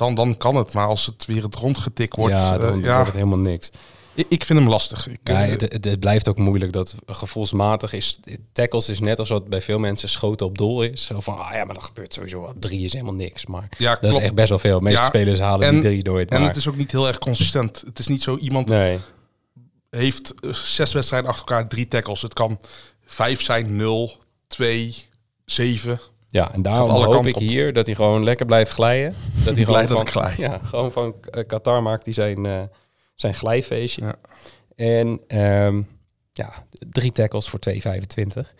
dan, 0.00 0.14
dan 0.14 0.36
kan 0.36 0.56
het. 0.56 0.72
Maar 0.72 0.86
als 0.86 1.06
het 1.06 1.26
weer 1.26 1.42
het 1.42 1.54
rondgetik 1.54 2.14
wordt, 2.14 2.34
ja, 2.34 2.54
eh, 2.54 2.60
dan 2.60 2.80
ja, 2.80 2.92
wordt 2.94 3.06
het 3.06 3.14
helemaal 3.14 3.38
niks. 3.38 3.70
ik, 4.14 4.26
ik 4.28 4.44
vind 4.44 4.58
hem 4.58 4.68
lastig. 4.68 5.08
Ik, 5.08 5.18
Ja, 5.24 5.44
eh, 5.44 5.50
het, 5.50 5.60
het, 5.60 5.84
het 5.84 6.00
blijft 6.00 6.28
ook 6.28 6.38
moeilijk 6.38 6.72
dat 6.72 6.94
gevoelsmatig 7.06 7.92
is. 7.92 8.18
Tackles 8.52 8.88
is 8.88 9.00
net 9.00 9.18
als 9.18 9.28
wat 9.28 9.48
bij 9.48 9.62
veel 9.62 9.78
mensen 9.78 10.08
schoten 10.08 10.46
op 10.46 10.58
doel 10.58 10.82
is. 10.82 11.06
Zo 11.06 11.20
van, 11.20 11.38
ah 11.38 11.52
ja, 11.54 11.64
maar 11.64 11.74
dat 11.74 11.84
gebeurt 11.84 12.14
sowieso. 12.14 12.40
Op 12.42 12.60
drie 12.60 12.84
is 12.84 12.92
helemaal 12.92 13.14
niks. 13.14 13.46
Maar 13.46 13.68
ja, 13.78 13.98
dat 14.00 14.12
is 14.12 14.18
echt 14.18 14.34
best 14.34 14.48
wel 14.48 14.58
veel. 14.58 14.78
De 14.78 14.84
meeste 14.84 15.00
Ja, 15.00 15.06
spelers 15.06 15.38
halen 15.38 15.66
en- 15.66 15.72
die 15.72 15.82
drie 15.82 16.04
nooit. 16.04 16.30
En 16.30 16.38
Maar, 16.38 16.48
het 16.48 16.56
is 16.56 16.68
ook 16.68 16.76
niet 16.76 16.92
heel 16.92 17.06
erg 17.08 17.18
consistent. 17.18 17.82
Het 17.86 17.98
is 17.98 18.06
niet 18.06 18.22
zo 18.22 18.36
iemand 18.36 18.68
nee. 18.68 18.98
heeft 19.90 20.34
eh, 20.40 20.52
zes 20.52 20.92
wedstrijden 20.92 21.30
achter 21.30 21.46
elkaar, 21.48 21.68
drie 21.68 21.88
tackles. 21.88 22.22
Het 22.22 22.34
kan 22.34 22.58
vijf 23.04 23.42
zijn, 23.42 23.76
0, 23.76 24.16
2, 24.46 24.94
7. 25.44 26.00
Ja, 26.32 26.52
en 26.52 26.62
daarom 26.62 26.90
hoop 26.90 27.26
ik 27.26 27.34
op. 27.36 27.40
hier 27.42 27.72
dat 27.72 27.86
hij 27.86 27.94
gewoon 27.94 28.24
lekker 28.24 28.46
blijft 28.46 28.70
glijden. 28.72 29.14
Dat 29.44 29.56
hij 29.56 29.64
gewoon 29.64 29.86
van, 29.88 30.00
ik 30.00 30.10
glij. 30.10 30.34
ja, 30.36 30.60
gewoon 30.64 30.92
van 30.92 31.14
eh, 31.30 31.46
Qatar 31.46 31.82
maakt 31.82 32.04
hij 32.04 32.14
zijn, 32.14 32.46
eh, 32.46 32.62
zijn 33.14 33.34
glijfeestje. 33.34 34.02
Ja. 34.02 34.14
En 34.76 35.20
ehm, 35.26 35.82
ja, 36.32 36.52
drie 36.70 37.12
tackles 37.12 37.48
voor 37.48 37.58
2,25. 37.58 38.54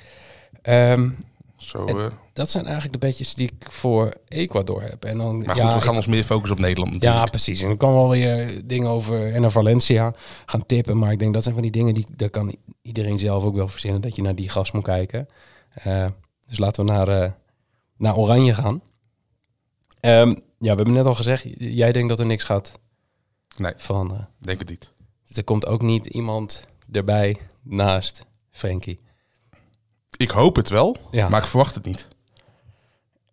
Ehm 0.62 1.09
Zo, 1.57 1.85
eh, 1.87 2.07
dat 2.33 2.50
zijn 2.50 2.65
eigenlijk 2.65 3.00
de 3.00 3.07
bedjes 3.07 3.35
die 3.35 3.50
ik 3.57 3.73
voor 3.73 4.12
Ecuador 4.29 4.83
heb. 4.83 5.05
En 5.05 5.19
dan, 5.19 5.37
maar 5.39 5.55
goed, 5.55 5.65
ja, 5.65 5.75
we 5.75 5.81
gaan 5.81 5.91
ik- 5.91 5.97
ons 5.97 6.07
meer 6.07 6.25
focussen 6.25 6.57
op 6.57 6.62
Nederland 6.62 7.03
ja, 7.03 7.25
precies. 7.25 7.61
En 7.62 7.69
dan 7.69 7.77
kan 7.77 7.93
wel 7.93 8.09
weer 8.11 8.61
dingen 8.65 8.89
over 8.89 9.33
en 9.35 9.41
naar 9.41 9.50
Valencia 9.50 10.15
gaan 10.47 10.67
tippen. 10.67 10.99
Maar 10.99 11.12
ik 11.12 11.19
denk 11.19 11.33
dat 11.35 11.43
zijn 11.43 11.55
van 11.55 11.62
die 11.62 11.73
dingen 11.73 11.95
die 11.95 12.07
daar 12.17 12.31
kan 12.31 12.55
iedereen 12.83 13.19
zelf 13.19 13.45
ook 13.45 13.55
wel 13.57 13.69
verzinnen. 13.69 14.00
Dat 14.00 14.17
je 14.17 14.23
naar 14.23 14.35
die 14.35 14.49
gast 14.49 14.73
moet 14.73 14.85
kijken. 14.85 15.29
Dus 16.49 16.59
laten 16.59 16.87
we 16.87 16.93
naar, 16.93 17.37
naar 18.00 18.16
Oranje 18.16 18.54
gaan. 18.54 18.83
Ehm, 20.00 20.28
ja, 20.28 20.37
we 20.59 20.66
hebben 20.76 20.92
net 20.92 21.07
al 21.07 21.14
gezegd, 21.14 21.47
jij 21.59 21.92
denkt 21.92 22.09
dat 22.09 22.19
er 22.19 22.26
niks 22.26 22.45
gaat 22.45 22.73
Nee, 23.57 23.73
veranderen. 23.76 24.28
denk 24.38 24.59
het 24.59 24.69
niet. 24.69 24.90
Dus 25.26 25.37
er 25.37 25.45
komt 25.45 25.66
ook 25.66 25.83
niet 25.83 26.07
iemand 26.07 26.64
erbij 26.92 27.37
naast 27.62 28.23
Frenkie. 28.50 29.00
Ik 30.16 30.30
hoop 30.30 30.57
het 30.57 30.69
wel, 30.69 30.97
Ja. 31.11 31.28
maar 31.28 31.40
ik 31.40 31.47
verwacht 31.49 31.75
het 31.75 31.85
niet. 31.85 32.09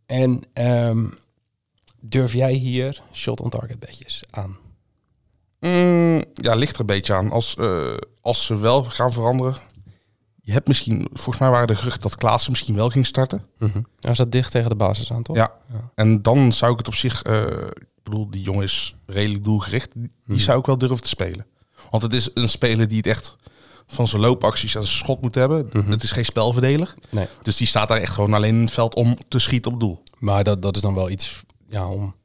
En 0.06 0.44
ehm, 0.54 1.10
durf 2.00 2.34
jij 2.34 2.54
hier 2.54 3.04
shot 3.14 3.42
on 3.42 3.50
target 3.50 3.80
bedjes 3.80 4.24
aan? 4.30 4.58
Mm, 5.60 6.24
ja, 6.34 6.56
ligt 6.56 6.74
er 6.74 6.80
een 6.80 6.86
beetje 6.86 7.14
aan. 7.14 7.32
Als, 7.32 7.56
eh, 7.56 7.98
als 8.22 8.46
ze 8.46 8.58
wel 8.58 8.84
gaan 8.84 9.12
veranderen. 9.12 9.58
Je 10.48 10.54
hebt 10.54 10.68
misschien, 10.68 11.08
volgens 11.14 11.38
mij 11.38 11.50
waren 11.50 11.68
de 11.68 11.76
geruchten 11.76 12.02
dat 12.02 12.16
Klaassen 12.16 12.52
misschien 12.52 12.76
wel 12.76 12.90
ging 12.90 13.06
starten. 13.06 13.46
Hij 14.00 14.16
zat 14.16 14.32
dicht 14.32 14.52
tegen 14.52 14.70
de 14.70 14.76
basis 14.76 15.12
aan, 15.12 15.24
toch? 15.24 15.36
Ja. 15.36 15.52
Ja. 15.74 15.92
En 15.96 16.22
dan 16.22 16.54
zou 16.54 16.72
ik 16.72 16.78
het 16.78 16.88
op 16.88 16.94
zich, 16.96 17.22
eh, 17.22 17.42
ik 17.74 18.04
bedoel, 18.04 18.30
die 18.30 18.42
jongen 18.42 18.64
is 18.64 18.96
redelijk 19.06 19.44
doelgericht. 19.44 19.92
Die 19.94 20.10
Mhm. 20.26 20.40
zou 20.40 20.60
ik 20.60 20.66
wel 20.66 20.78
durven 20.78 21.02
te 21.02 21.08
spelen. 21.08 21.46
Want 21.90 22.04
het 22.04 22.14
is 22.14 22.30
een 22.34 22.50
speler 22.50 22.88
die 22.88 22.98
het 22.98 23.08
echt 23.08 23.36
van 23.88 24.08
zijn 24.08 24.22
loopacties 24.22 24.76
en 24.76 24.84
zijn 24.84 24.98
schot 24.98 25.22
moet 25.22 25.36
hebben. 25.36 25.70
Mhm. 25.74 25.92
Het 25.92 26.04
is 26.04 26.12
geen 26.12 26.26
spelverdeler. 26.26 26.94
Nee. 27.10 27.28
Dus 27.42 27.58
die 27.58 27.68
staat 27.68 27.88
daar 27.88 27.98
echt 28.02 28.14
gewoon 28.14 28.34
alleen 28.34 28.56
in 28.56 28.62
het 28.62 28.72
veld 28.72 28.96
om 28.96 29.18
te 29.28 29.40
schieten 29.40 29.72
op 29.74 29.80
doel. 29.80 30.04
Maar 30.20 30.44
dat, 30.44 30.62
dat 30.62 30.76
is 30.76 30.82
dan 30.82 30.94
wel 30.94 31.10
iets 31.10 31.44
ja, 31.70 31.88
om 31.88 32.16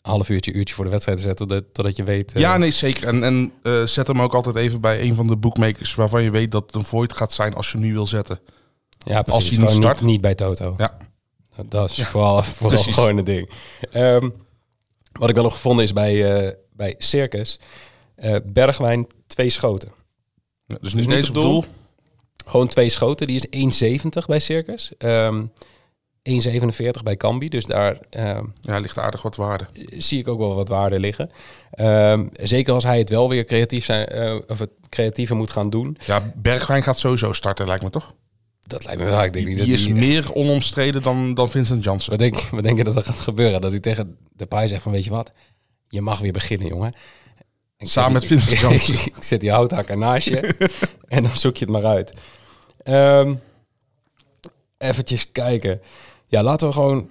half 0.00 0.28
uurtje, 0.28 0.52
uurtje 0.52 0.74
voor 0.74 0.84
de 0.84 0.90
wedstrijd 0.90 1.18
te 1.18 1.24
zetten, 1.24 1.46
totdat, 1.46 1.74
totdat 1.74 1.96
je 1.96 2.04
weet... 2.04 2.32
eh, 2.32 2.40
Ja, 2.40 2.56
nee, 2.56 2.70
zeker. 2.70 3.06
En, 3.06 3.24
en 3.24 3.52
eh, 3.62 3.82
zet 3.82 4.06
hem 4.06 4.22
ook 4.22 4.34
altijd 4.34 4.56
even 4.56 4.80
bij 4.80 5.00
een 5.00 5.14
van 5.14 5.26
de 5.26 5.36
bookmakers 5.36 5.94
waarvan 5.94 6.22
je 6.22 6.30
weet 6.30 6.50
dat 6.50 6.62
het 6.66 6.74
een 6.74 6.84
void 6.84 7.12
gaat 7.12 7.32
zijn 7.32 7.54
als 7.54 7.72
je 7.72 7.78
nu 7.78 7.92
wil 7.92 8.06
zetten. 8.06 8.40
ja, 8.98 9.22
precies. 9.22 9.40
als 9.40 9.50
niet 9.50 9.60
Gewoon 9.68 9.82
start. 9.82 10.00
Niet, 10.00 10.20
bij 10.20 10.34
Toto. 10.34 10.74
Ja. 10.78 10.96
Dat, 11.68 11.90
is 11.90 12.04
vooral, 12.06 12.42
vooral 12.58 12.82
gewoon 12.82 13.16
een 13.18 13.24
ding. 13.24 13.50
Ehm, 13.90 14.28
wat 15.12 15.28
ik 15.28 15.34
wel 15.34 15.44
nog 15.44 15.54
gevonden 15.54 15.84
is 15.84 15.92
bij, 15.92 16.34
eh, 16.34 16.52
bij 16.72 16.94
Circus, 16.98 17.58
Bergwijn 18.44 19.06
twee 19.26 19.50
schoten. 19.50 19.88
Ja, 20.66 20.76
dus 20.80 20.80
Dus 20.80 20.94
niet 20.94 21.06
niet 21.06 21.16
eens 21.16 21.28
op 21.28 21.34
doel. 21.34 21.64
Gewoon 22.46 22.66
twee 22.66 22.88
schoten, 22.88 23.26
die 23.26 23.46
is 23.50 24.02
1,70 24.02 24.26
bij 24.26 24.38
Circus. 24.38 24.92
Ehm 24.98 25.44
1,47 26.28 27.02
bij 27.02 27.16
Cambi, 27.16 27.48
dus 27.48 27.64
daar 27.64 27.98
ehm, 28.10 28.44
Ja, 28.60 28.78
ligt 28.78 28.98
aardig 28.98 29.22
wat 29.22 29.36
waarde. 29.36 29.66
zie 29.98 30.18
ik 30.18 30.28
ook 30.28 30.38
wel 30.38 30.54
wat 30.54 30.68
waarde 30.68 31.00
liggen. 31.00 31.30
Ehm, 31.70 32.28
zeker 32.32 32.72
als 32.74 32.84
hij 32.84 32.98
het 32.98 33.08
wel 33.10 33.28
weer 33.28 33.44
creatief 33.44 33.84
zijn, 33.84 34.06
eh, 34.06 34.36
of 34.46 34.58
het 34.58 34.70
creatiever 34.88 35.36
moet 35.36 35.50
gaan 35.50 35.70
doen. 35.70 35.96
Ja, 36.06 36.32
Bergwijn 36.36 36.82
gaat 36.82 36.98
sowieso 36.98 37.32
starten, 37.32 37.66
lijkt 37.66 37.82
me 37.84 37.90
toch? 37.90 38.14
Dat 38.62 38.84
lijkt 38.84 39.00
me 39.00 39.06
wel. 39.06 39.24
Ik 39.24 39.32
denk 39.32 39.46
niet 39.46 39.56
die 39.56 39.66
dat 39.66 39.74
is 39.78 39.88
meer 39.88 40.32
onomstreden 40.34 41.02
dan, 41.02 41.34
dan 41.34 41.50
Vincent 41.50 41.84
Janssen. 41.84 42.10
Wat 42.10 42.20
denk, 42.20 42.40
wat 42.50 42.62
denk 42.62 42.76
je 42.78 42.84
dat 42.84 42.96
er 42.96 43.02
gaat 43.02 43.20
gebeuren? 43.20 43.60
Dat 43.60 43.70
hij 43.70 43.80
tegen 43.80 44.16
de 44.32 44.46
paai 44.46 44.68
zegt 44.68 44.82
van, 44.82 44.92
weet 44.92 45.04
je 45.04 45.10
wat? 45.10 45.32
Je 45.88 46.00
mag 46.00 46.18
weer 46.18 46.32
beginnen, 46.32 46.68
jongen. 46.68 46.96
Samen 47.78 48.12
met 48.12 48.20
die- 48.22 48.28
Vincent 48.38 48.58
Janssen. 48.70 48.94
ik 48.94 49.22
zet 49.22 49.40
die 49.40 49.50
houthakker 49.50 49.98
naast 49.98 50.28
je 50.28 50.68
en 51.08 51.22
dan 51.22 51.36
zoek 51.36 51.56
je 51.56 51.64
het 51.64 51.74
maar 51.74 51.86
uit. 51.86 52.18
Ehm 52.82 53.34
eventjes 54.78 55.32
kijken. 55.32 55.80
Ja, 56.28 56.42
laten 56.42 56.68
we 56.68 56.74
gewoon 56.74 57.10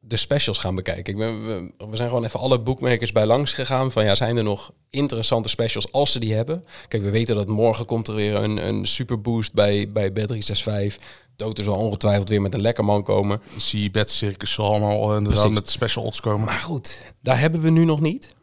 de 0.00 0.16
specials 0.16 0.58
gaan 0.58 0.74
bekijken. 0.74 1.12
Ik 1.12 1.18
ben, 1.18 1.44
we, 1.46 1.86
we 1.90 1.96
zijn 1.96 2.08
gewoon 2.08 2.24
even 2.24 2.40
alle 2.40 2.60
boekmakers 2.60 3.12
bij 3.12 3.26
langs 3.26 3.52
gegaan. 3.52 3.92
Van 3.92 4.04
ja, 4.04 4.14
zijn 4.14 4.36
er 4.36 4.44
nog 4.44 4.72
interessante 4.90 5.48
specials 5.48 5.92
als 5.92 6.12
ze 6.12 6.20
die 6.20 6.34
hebben? 6.34 6.64
Kijk, 6.88 7.02
we 7.02 7.10
weten 7.10 7.34
dat 7.34 7.48
morgen 7.48 7.86
komt 7.86 8.08
er 8.08 8.14
weer 8.14 8.34
een, 8.34 8.68
een 8.68 8.86
superboost 8.86 9.52
bij, 9.52 9.92
bij 9.92 10.10
Bet365. 10.10 10.94
Toto 11.36 11.62
zal 11.62 11.76
ongetwijfeld 11.76 12.28
weer 12.28 12.42
met 12.42 12.54
een 12.54 12.60
lekker 12.60 12.84
man 12.84 13.02
komen. 13.02 13.40
Zie 13.56 13.90
Bed 13.90 14.10
Circus 14.10 14.52
zal 14.52 14.66
allemaal 14.66 15.10
eh, 15.10 15.16
inderdaad 15.16 15.50
met 15.50 15.70
special 15.70 16.04
odds 16.04 16.20
komen. 16.20 16.46
Maar 16.46 16.58
goed, 16.58 17.04
daar 17.22 17.38
hebben 17.40 17.60
we 17.60 17.70
nu 17.70 17.84
nog 17.84 18.00
niet. 18.00 18.36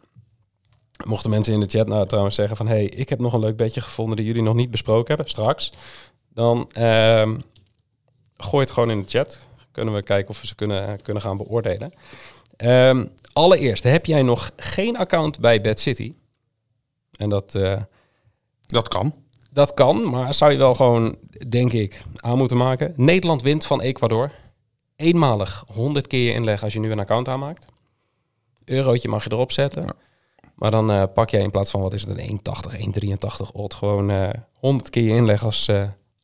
Mochten 1.05 1.29
mensen 1.29 1.53
in 1.53 1.59
de 1.59 1.67
chat 1.69 1.87
nou 1.87 2.07
trouwens 2.07 2.35
zeggen 2.35 2.57
van... 2.57 2.67
hey, 2.67 2.85
ik 2.85 3.09
heb 3.09 3.19
nog 3.19 3.33
een 3.33 3.39
leuk 3.39 3.57
bedje 3.57 3.81
gevonden 3.81 4.15
die 4.15 4.25
jullie 4.25 4.41
nog 4.41 4.55
niet 4.55 4.71
besproken 4.71 5.07
hebben, 5.07 5.29
straks. 5.29 5.71
Dan 6.33 6.69
ehm, 6.71 7.37
gooi 8.37 8.63
het 8.63 8.73
gewoon 8.73 8.91
in 8.91 9.01
de 9.01 9.09
chat. 9.09 9.39
Kunnen 9.71 9.93
we 9.93 10.03
kijken 10.03 10.29
of 10.29 10.41
we 10.41 10.47
ze 10.47 10.55
kunnen, 10.55 11.01
kunnen 11.01 11.23
gaan 11.23 11.37
beoordelen. 11.37 11.93
Ehm, 12.55 13.05
allereerst, 13.33 13.83
heb 13.83 14.05
jij 14.05 14.21
nog 14.21 14.51
geen 14.55 14.97
account 14.97 15.39
bij 15.39 15.61
Bad 15.61 15.79
City? 15.79 16.13
En 17.17 17.29
dat, 17.29 17.55
eh, 17.55 17.81
Dat 18.65 18.87
kan. 18.87 19.13
dat 19.51 19.73
kan, 19.73 20.09
maar 20.09 20.33
zou 20.33 20.51
je 20.51 20.57
wel 20.57 20.73
gewoon, 20.75 21.15
denk 21.47 21.73
ik, 21.73 22.01
aan 22.15 22.37
moeten 22.37 22.57
maken. 22.57 22.93
Nederland 22.95 23.41
wint 23.41 23.65
van 23.65 23.81
Ecuador. 23.81 24.31
Eenmalig 24.95 25.63
100 25.67 26.07
keer 26.07 26.25
je 26.25 26.33
inleg 26.33 26.63
als 26.63 26.73
je 26.73 26.79
nu 26.79 26.91
een 26.91 26.99
account 26.99 27.27
aanmaakt. 27.27 27.65
Eurotje 28.65 29.09
mag 29.09 29.23
je 29.23 29.31
erop 29.31 29.51
zetten. 29.51 29.87
Maar 30.55 30.71
dan 30.71 30.91
eh, 30.91 31.03
pak 31.13 31.29
jij 31.29 31.41
in 31.41 31.51
plaats 31.51 31.71
van, 31.71 31.81
wat 31.81 31.93
is 31.93 32.01
het, 32.05 32.17
een 32.17 32.39
1,80, 32.43 32.77
1,83 32.77 33.51
odd, 33.51 33.73
gewoon 33.73 34.09
eh 34.09 34.29
100 34.53 34.89
keer 34.89 35.03
je 35.03 35.15
inleg 35.15 35.43
als, 35.43 35.71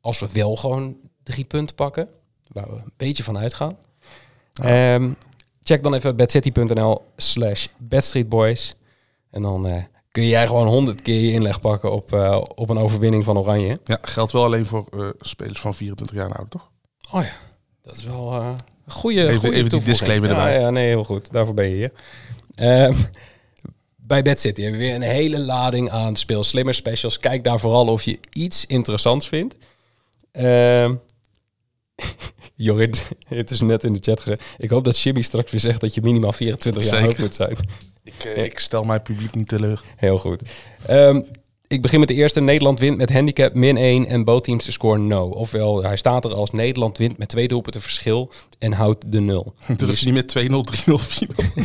als 0.01 0.19
we 0.19 0.27
wel 0.31 0.55
gewoon 0.55 0.95
drie 1.23 1.45
punten 1.45 1.75
pakken. 1.75 2.09
Waar 2.47 2.69
we 2.69 2.75
een 2.75 2.93
beetje 2.97 3.23
van 3.23 3.37
uitgaan. 3.37 3.77
Ehm, 4.53 5.11
check 5.63 5.83
dan 5.83 5.93
even 5.93 6.15
bedcity.nl 6.15 7.01
slash 7.17 7.67
bedstreetboys. 7.77 8.75
En 9.31 9.41
dan 9.41 9.67
eh, 9.67 9.83
kun 10.11 10.27
jij 10.27 10.47
gewoon 10.47 10.67
100 10.67 11.01
keer 11.01 11.21
je 11.21 11.31
inleg 11.31 11.61
pakken 11.61 11.91
op, 11.91 12.13
eh, 12.13 12.41
op 12.55 12.69
een 12.69 12.77
overwinning 12.77 13.23
van 13.23 13.37
Oranje. 13.37 13.79
Ja, 13.83 13.97
geldt 14.01 14.31
wel 14.31 14.43
alleen 14.43 14.65
voor 14.65 14.85
eh, 14.93 15.09
spelers 15.19 15.59
van 15.59 15.75
24 15.75 16.15
jaar 16.15 16.29
ouder, 16.31 16.47
toch? 16.49 16.69
Oh 17.11 17.23
ja, 17.23 17.33
dat 17.81 17.97
is 17.97 18.03
wel 18.05 18.33
een 18.33 18.57
goede, 18.87 19.27
Even- 19.27 19.39
goede 19.39 19.55
even 19.55 19.69
die 19.69 19.83
disclaimer 19.83 20.29
ja, 20.29 20.35
erbij. 20.35 20.59
Ja, 20.59 20.69
nee, 20.69 20.87
heel 20.87 21.03
goed. 21.03 21.31
Daarvoor 21.31 21.53
ben 21.53 21.69
je 21.69 21.75
hier. 21.75 21.91
Ehm, 22.55 22.97
bij 23.95 24.21
Bad 24.21 24.39
City 24.39 24.61
hebben 24.61 24.79
we 24.79 24.85
weer 24.85 24.95
een 24.95 25.01
hele 25.01 25.39
lading 25.39 25.89
aan 25.89 26.15
speel 26.15 26.43
slimmer 26.43 26.73
specials. 26.73 27.19
Kijk 27.19 27.43
daar 27.43 27.59
vooral 27.59 27.87
of 27.87 28.01
je 28.03 28.19
iets 28.31 28.65
interessants 28.65 29.27
vindt. 29.27 29.55
Ehm 30.31 30.95
Jorrit, 32.63 33.05
het 33.27 33.51
is 33.51 33.61
net 33.61 33.83
in 33.83 33.93
de 33.93 33.99
chat 34.01 34.19
gezegd. 34.19 34.43
Ik 34.57 34.69
hoop 34.69 34.83
dat 34.83 34.99
Jimmy 34.99 35.21
straks 35.21 35.51
weer 35.51 35.59
zegt 35.59 35.81
dat 35.81 35.93
je 35.93 36.01
minimaal 36.01 36.33
24 36.33 36.89
jaar 36.89 37.01
oud 37.01 37.17
moet 37.17 37.33
zijn. 37.33 37.57
Ik, 38.03 38.23
eh, 38.23 38.43
ik 38.43 38.59
stel 38.59 38.83
mijn 38.83 39.01
publiek 39.01 39.35
niet 39.35 39.47
teleur. 39.47 39.83
Heel 39.95 40.17
goed. 40.17 40.49
Ehm, 40.85 41.21
ik 41.67 41.81
begin 41.81 41.99
met 41.99 42.07
de 42.07 42.13
eerste. 42.13 42.41
Nederland 42.41 42.79
wint 42.79 42.97
met 42.97 43.11
handicap 43.11 43.53
min 43.53 43.77
1 43.77 44.05
en 44.05 44.23
both 44.23 44.43
teams 44.43 44.65
te 44.65 44.71
score 44.71 44.97
no. 44.97 45.27
Ofwel, 45.27 45.83
hij 45.83 45.97
staat 45.97 46.25
er 46.25 46.33
als 46.33 46.51
Nederland 46.51 46.97
wint 46.97 47.17
met 47.17 47.29
twee 47.29 47.47
doelpunten 47.47 47.81
verschil 47.81 48.31
en 48.59 48.73
houdt 48.73 49.11
de 49.11 49.19
nul. 49.19 49.53
Die 49.67 49.75
Durf 49.75 49.99
je 49.99 50.11
niet 50.11 50.33
met 50.33 50.49
2-0, 50.49 50.63
3-0, 50.89 50.99
4-0? 50.99 51.63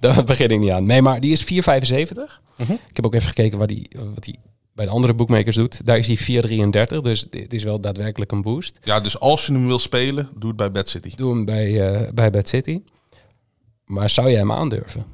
Daar 0.00 0.24
begin 0.24 0.48
ik 0.48 0.58
niet 0.58 0.70
aan. 0.70 0.86
Nee, 0.86 1.02
maar 1.02 1.20
die 1.20 1.32
is 1.32 1.44
4,75. 1.44 2.40
Mhm. 2.56 2.72
Ik 2.72 2.96
heb 2.96 3.06
ook 3.06 3.14
even 3.14 3.28
gekeken 3.28 3.58
waar 3.58 3.66
die, 3.66 3.88
wat 4.14 4.24
die 4.24 4.38
bij 4.74 4.84
de 4.84 4.90
andere 4.90 5.14
bookmakers 5.14 5.56
doet, 5.56 5.86
daar 5.86 5.98
is 5.98 6.06
die 6.06 6.42
4,33. 6.42 7.00
Dus 7.02 7.22
dit 7.30 7.54
is 7.54 7.62
wel 7.62 7.80
daadwerkelijk 7.80 8.32
een 8.32 8.42
boost. 8.42 8.78
Ja, 8.84 9.00
dus 9.00 9.20
als 9.20 9.46
je 9.46 9.52
hem 9.52 9.66
wil 9.66 9.78
spelen, 9.78 10.28
doe 10.36 10.48
het 10.48 10.56
bij 10.56 10.70
Bad 10.70 10.88
City. 10.88 11.14
Doe 11.16 11.34
hem 11.34 11.44
bij, 11.44 11.92
eh, 11.92 12.12
bij 12.12 12.30
Bad 12.30 12.48
City. 12.48 12.82
Maar 13.84 14.10
zou 14.10 14.28
jij 14.30 14.38
hem 14.38 14.52
aandurven? 14.52 15.04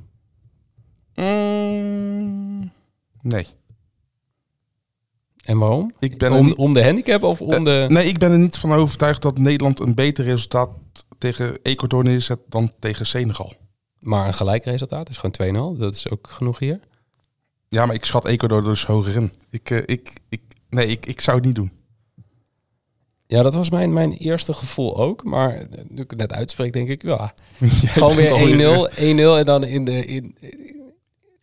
Mm, 1.14 2.72
nee. 3.22 3.46
En 5.44 5.58
waarom? 5.58 5.92
Ik 5.98 6.18
ben 6.18 6.32
om, 6.32 6.46
niet- 6.46 6.54
om 6.56 6.74
de 6.74 6.84
handicap 6.84 7.22
of 7.22 7.40
om 7.40 7.52
Eh, 7.52 7.64
de... 7.64 7.86
Nee, 7.88 8.04
ik 8.06 8.18
ben 8.18 8.32
er 8.32 8.38
niet 8.38 8.56
van 8.56 8.72
overtuigd 8.72 9.22
dat 9.22 9.38
Nederland 9.38 9.80
een 9.80 9.94
beter 9.94 10.24
resultaat 10.24 10.70
tegen 11.18 11.58
Ecuador 11.62 12.04
neerzet 12.04 12.40
dan 12.48 12.72
tegen 12.78 13.06
Senegal. 13.06 13.52
Maar 13.98 14.26
een 14.26 14.34
gelijk 14.34 14.64
resultaat, 14.64 15.06
dus 15.06 15.16
gewoon 15.16 15.74
2-0. 15.74 15.78
Dat 15.78 15.94
is 15.94 16.10
ook 16.10 16.26
genoeg 16.30 16.58
hier. 16.58 16.80
Ja, 17.68 17.86
maar 17.86 17.94
ik 17.94 18.04
schat 18.04 18.26
Ecuador 18.26 18.64
dus 18.64 18.84
hoger 18.86 19.16
in. 19.16 19.32
Ik, 19.50 19.70
eh, 19.70 19.78
ik, 19.86 20.12
ik, 20.28 20.40
nee, 20.70 20.86
ik, 20.86 21.06
ik 21.06 21.20
zou 21.20 21.36
het 21.36 21.46
niet 21.46 21.54
doen. 21.54 21.72
Ja, 23.26 23.42
dat 23.42 23.54
was 23.54 23.70
mijn, 23.70 23.92
mijn 23.92 24.12
eerste 24.12 24.52
gevoel 24.52 24.96
ook. 24.96 25.24
Maar 25.24 25.54
eh, 25.54 25.84
nu 25.88 26.02
ik 26.02 26.10
het 26.10 26.18
net 26.18 26.32
uitspreek, 26.32 26.72
denk 26.72 26.88
ik, 26.88 27.02
ja. 27.02 27.34
Gewoon 27.94 28.16
weer 28.16 28.88
1-0, 28.90 28.94
1-0 28.94 29.00
en 29.38 29.44
dan 29.44 29.64
in 29.64 29.84
de... 29.84 30.04
In, 30.04 30.36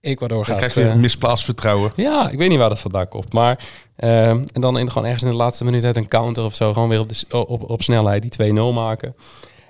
Ecuador 0.05 0.38
Dan 0.38 0.46
gaat... 0.46 0.58
krijg 0.58 0.74
je 0.74 0.89
eh, 0.89 0.96
misplaatst 0.96 1.46
vertrouwen. 1.46 1.91
Ja, 1.96 2.29
ik 2.29 2.38
weet 2.38 2.50
niet 2.50 2.58
waar 2.58 2.70
dat 2.70 2.79
vandaan 2.79 3.08
komt. 3.08 3.34
Maar 3.34 3.65
ehm, 3.96 4.44
en 4.53 4.62
dan 4.62 4.77
in, 4.77 4.89
gewoon 4.91 5.03
ergens 5.05 5.24
in 5.24 5.29
de 5.29 5.36
laatste 5.36 5.63
minuut 5.63 5.84
uit 5.84 5.96
een 5.96 6.08
counter 6.08 6.44
of 6.44 6.55
zo, 6.55 6.74
gewoon 6.74 6.89
weer 6.89 7.00
op, 7.00 7.10
de, 7.10 7.46
op, 7.48 7.70
op 7.70 7.82
snelheid 7.82 8.38
die 8.38 8.51
2-0 8.51 8.53
maken. 8.74 9.15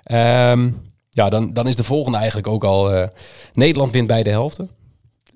Ehm, 0.04 0.70
ja, 1.10 1.30
dan, 1.30 1.54
dan 1.54 1.68
is 1.68 1.76
de 1.76 1.84
volgende 1.84 2.18
eigenlijk 2.18 2.48
ook 2.48 2.64
al. 2.64 2.92
eh, 2.94 3.08
Nederland 3.54 3.92
wint 3.92 4.08
beide 4.08 4.30
helften. 4.30 4.70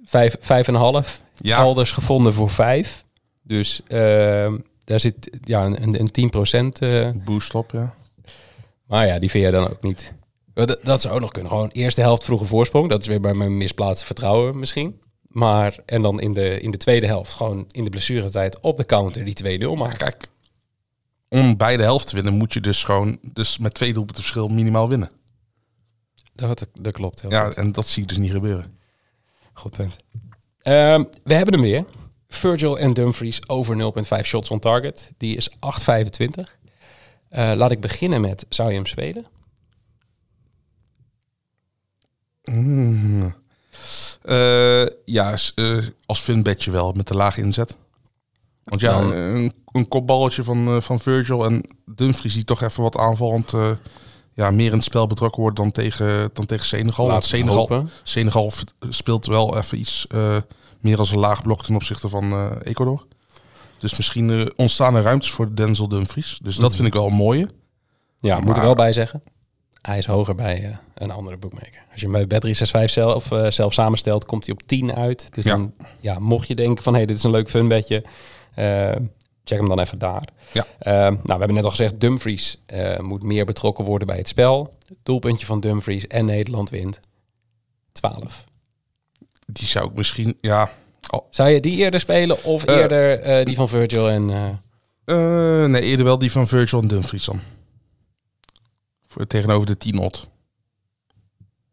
Vijf, 0.10 0.36
vijf 0.40 0.68
en 0.68 0.74
een 0.74 0.80
half. 0.80 1.22
Ja. 1.38 1.58
Alders 1.58 1.92
gevonden 1.92 2.34
voor 2.34 2.50
vijf. 2.50 3.06
Dus 3.42 3.82
ehm, 3.88 4.58
daar 4.84 5.00
zit 5.00 5.38
ja, 5.44 5.66
een, 5.66 6.00
een 6.00 6.12
10 6.12 6.30
procent. 6.30 6.80
eh, 6.80 7.10
Boost 7.26 7.56
op, 7.56 7.72
ja. 7.72 7.94
maar 8.88 9.08
ja, 9.08 9.20
die 9.20 9.30
vind 9.30 9.46
je 9.46 9.52
dan 9.52 9.70
ook 9.70 9.82
niet. 9.82 10.14
Dat, 10.54 10.80
dat 10.84 11.02
zou 11.02 11.14
ook 11.14 11.20
nog 11.22 11.32
kunnen. 11.32 11.52
Gewoon 11.52 11.70
eerste 11.70 12.02
helft 12.02 12.24
vroege 12.24 12.46
voorsprong. 12.46 12.90
Dat 12.90 13.02
is 13.02 13.08
weer 13.08 13.22
bij 13.22 13.34
mijn 13.34 13.58
misplaatste 13.58 14.06
vertrouwen 14.06 14.60
misschien. 14.60 15.02
Maar 15.28 15.78
en 15.86 16.02
dan 16.02 16.22
in 16.22 16.34
de, 16.34 16.60
in 16.60 16.72
de 16.72 16.78
tweede 16.78 17.08
helft, 17.08 17.34
gewoon 17.34 17.66
in 17.72 17.84
de 17.84 17.90
blessuretijd 17.90 18.60
op 18.60 18.78
de 18.78 18.86
counter 18.86 19.26
die 19.26 19.60
2-0 19.68 19.78
maken. 19.78 19.98
Kijk, 19.98 20.28
om 21.30 21.58
beide 21.58 21.84
helft 21.84 22.08
te 22.08 22.16
winnen 22.16 22.34
moet 22.34 22.54
je 22.54 22.60
dus 22.62 22.84
gewoon 22.84 23.20
dus 23.34 23.58
met 23.58 23.74
twee 23.74 23.94
doelpunten 23.94 24.24
verschil 24.24 24.48
minimaal 24.48 24.90
winnen. 24.90 25.10
Dat, 26.34 26.68
dat 26.82 26.94
klopt. 26.94 27.22
Heel 27.22 27.32
Ja, 27.32 27.46
goed. 27.46 27.56
en 27.56 27.72
dat 27.72 27.88
zie 27.88 28.02
ik 28.04 28.10
dus 28.10 28.18
niet 28.18 28.32
gebeuren. 28.32 28.78
Goed 29.54 29.76
punt. 29.76 29.98
Ehm, 30.62 31.04
we 31.24 31.34
hebben 31.34 31.54
hem 31.54 31.64
weer. 31.64 31.86
Virgil 32.28 32.80
en 32.80 32.94
Dumfries 32.94 33.50
over 33.50 33.76
0,5 33.76 34.26
shots 34.26 34.50
on 34.50 34.60
target. 34.60 35.12
Die 35.18 35.36
is 35.36 35.50
8,25. 35.60 36.58
Eh, 37.30 37.52
laat 37.56 37.72
ik 37.72 37.80
beginnen 37.80 38.22
met, 38.22 38.46
zou 38.50 38.70
je 38.70 38.76
hem 38.76 38.86
spelen? 38.86 39.26
Mm. 42.44 43.36
Eh, 44.22 44.86
ja, 45.06 45.36
eh, 45.56 45.86
als 46.06 46.20
funbedje 46.20 46.72
wel, 46.72 46.92
met 46.92 47.08
de 47.08 47.14
lage 47.14 47.42
inzet. 47.42 47.76
Want 48.64 48.82
ja, 48.82 49.02
een, 49.02 49.54
een 49.72 49.88
kopballetje 49.88 50.44
van, 50.44 50.82
van 50.82 51.00
Virgil 51.00 51.46
en 51.46 51.64
Dumfries 51.86 52.34
die 52.34 52.44
toch 52.44 52.62
even 52.62 52.84
wat 52.84 52.98
aanvallend 52.98 53.54
ja, 54.34 54.52
meer 54.52 54.68
in 54.68 54.74
het 54.74 54.84
spel 54.84 55.08
betrokken 55.08 55.42
wordt 55.42 55.58
dan 55.58 55.72
tegen, 55.72 56.30
dan 56.34 56.46
tegen 56.46 56.66
Senegal. 56.66 57.08
Want 57.08 57.24
Senegal, 57.26 57.56
hopen. 57.58 57.90
Senegal 58.04 58.52
speelt 58.90 59.26
wel 59.26 59.58
even 59.58 59.80
iets 59.80 60.08
eh, 60.08 60.38
meer 60.80 60.98
als 60.98 61.12
een 61.12 61.20
laag 61.20 61.42
blok 61.44 61.64
ten 61.64 61.76
opzichte 61.76 62.10
van 62.10 62.32
eh, 62.32 62.52
Ecuador. 62.64 63.06
Dus 63.80 63.98
misschien 63.98 64.30
eh, 64.30 64.46
ontstaan 64.56 64.96
er 64.96 65.04
ruimtes 65.04 65.32
voor 65.32 65.56
Denzel 65.56 65.88
Dumfries. 65.88 66.40
Dus 66.44 66.56
dat 66.56 66.66
Mhm. 66.68 66.76
vind 66.76 66.88
ik 66.88 66.94
wel 66.94 67.08
een 67.08 67.14
mooie. 67.14 67.50
Ja, 68.20 68.40
moet 68.40 68.56
er 68.58 68.62
wel 68.62 68.76
bij 68.76 68.94
zeggen. 68.94 69.24
Hij 69.82 69.98
is 69.98 70.06
hoger 70.06 70.36
bij 70.36 70.78
een 70.94 71.12
andere 71.12 71.38
bookmaker. 71.38 71.86
Als 71.92 72.02
je 72.02 72.10
hem 72.10 72.28
bij 72.28 72.40
Bet365 72.40 72.90
zelf, 72.92 73.30
zelf 73.50 73.74
samenstelt, 73.74 74.26
komt 74.26 74.46
hij 74.46 74.56
op 74.56 74.62
10 74.68 74.96
uit. 74.96 75.34
Dus 75.36 75.46
Ja. 75.46 75.52
dan, 75.56 75.74
ja, 76.00 76.20
mocht 76.20 76.48
je 76.48 76.56
denken 76.56 76.84
van, 76.84 76.94
hé, 76.94 76.98
hey, 77.00 77.08
dit 77.08 77.18
is 77.18 77.24
een 77.24 77.32
leuk 77.32 77.50
funbedje, 77.50 78.04
check 79.50 79.60
hem 79.60 79.68
dan 79.68 79.80
even 79.80 79.98
daar. 79.98 80.24
Ja. 80.54 80.66
Eh, 80.80 80.94
nou, 80.94 81.22
we 81.24 81.38
hebben 81.38 81.54
net 81.54 81.64
al 81.64 81.70
gezegd, 81.70 82.00
Dumfries 82.00 82.62
eh, 82.66 83.00
moet 83.00 83.24
meer 83.24 83.46
betrokken 83.46 83.86
worden 83.86 84.08
bij 84.08 84.18
het 84.18 84.28
spel. 84.28 84.74
Het 84.88 84.98
doelpuntje 85.04 85.46
van 85.46 85.60
Dumfries 85.60 86.08
en 86.08 86.26
Nederland 86.26 86.70
wint 86.70 87.00
12. 87.92 88.46
Die 89.46 89.68
zou 89.68 89.90
ik 89.90 89.96
misschien, 89.96 90.38
ja, 90.42 90.72
Zou 91.30 91.50
je 91.50 91.60
die 91.60 91.78
eerder 91.78 92.00
spelen 92.00 92.44
of 92.44 92.64
Eh. 92.64 92.76
eerder 92.76 93.20
eh, 93.20 93.46
die 93.46 93.56
van 93.56 93.70
Virgil 93.70 94.10
en... 94.10 94.26
nee, 95.72 95.82
eerder 95.82 96.06
wel 96.06 96.18
die 96.18 96.32
van 96.32 96.48
Virgil 96.48 96.82
en 96.82 96.88
Dumfries 96.88 97.26
dan. 97.26 97.40
Voor, 99.08 99.28
tegenover 99.28 99.66
de 99.68 99.78
10 99.78 100.00
odd. 100.00 100.28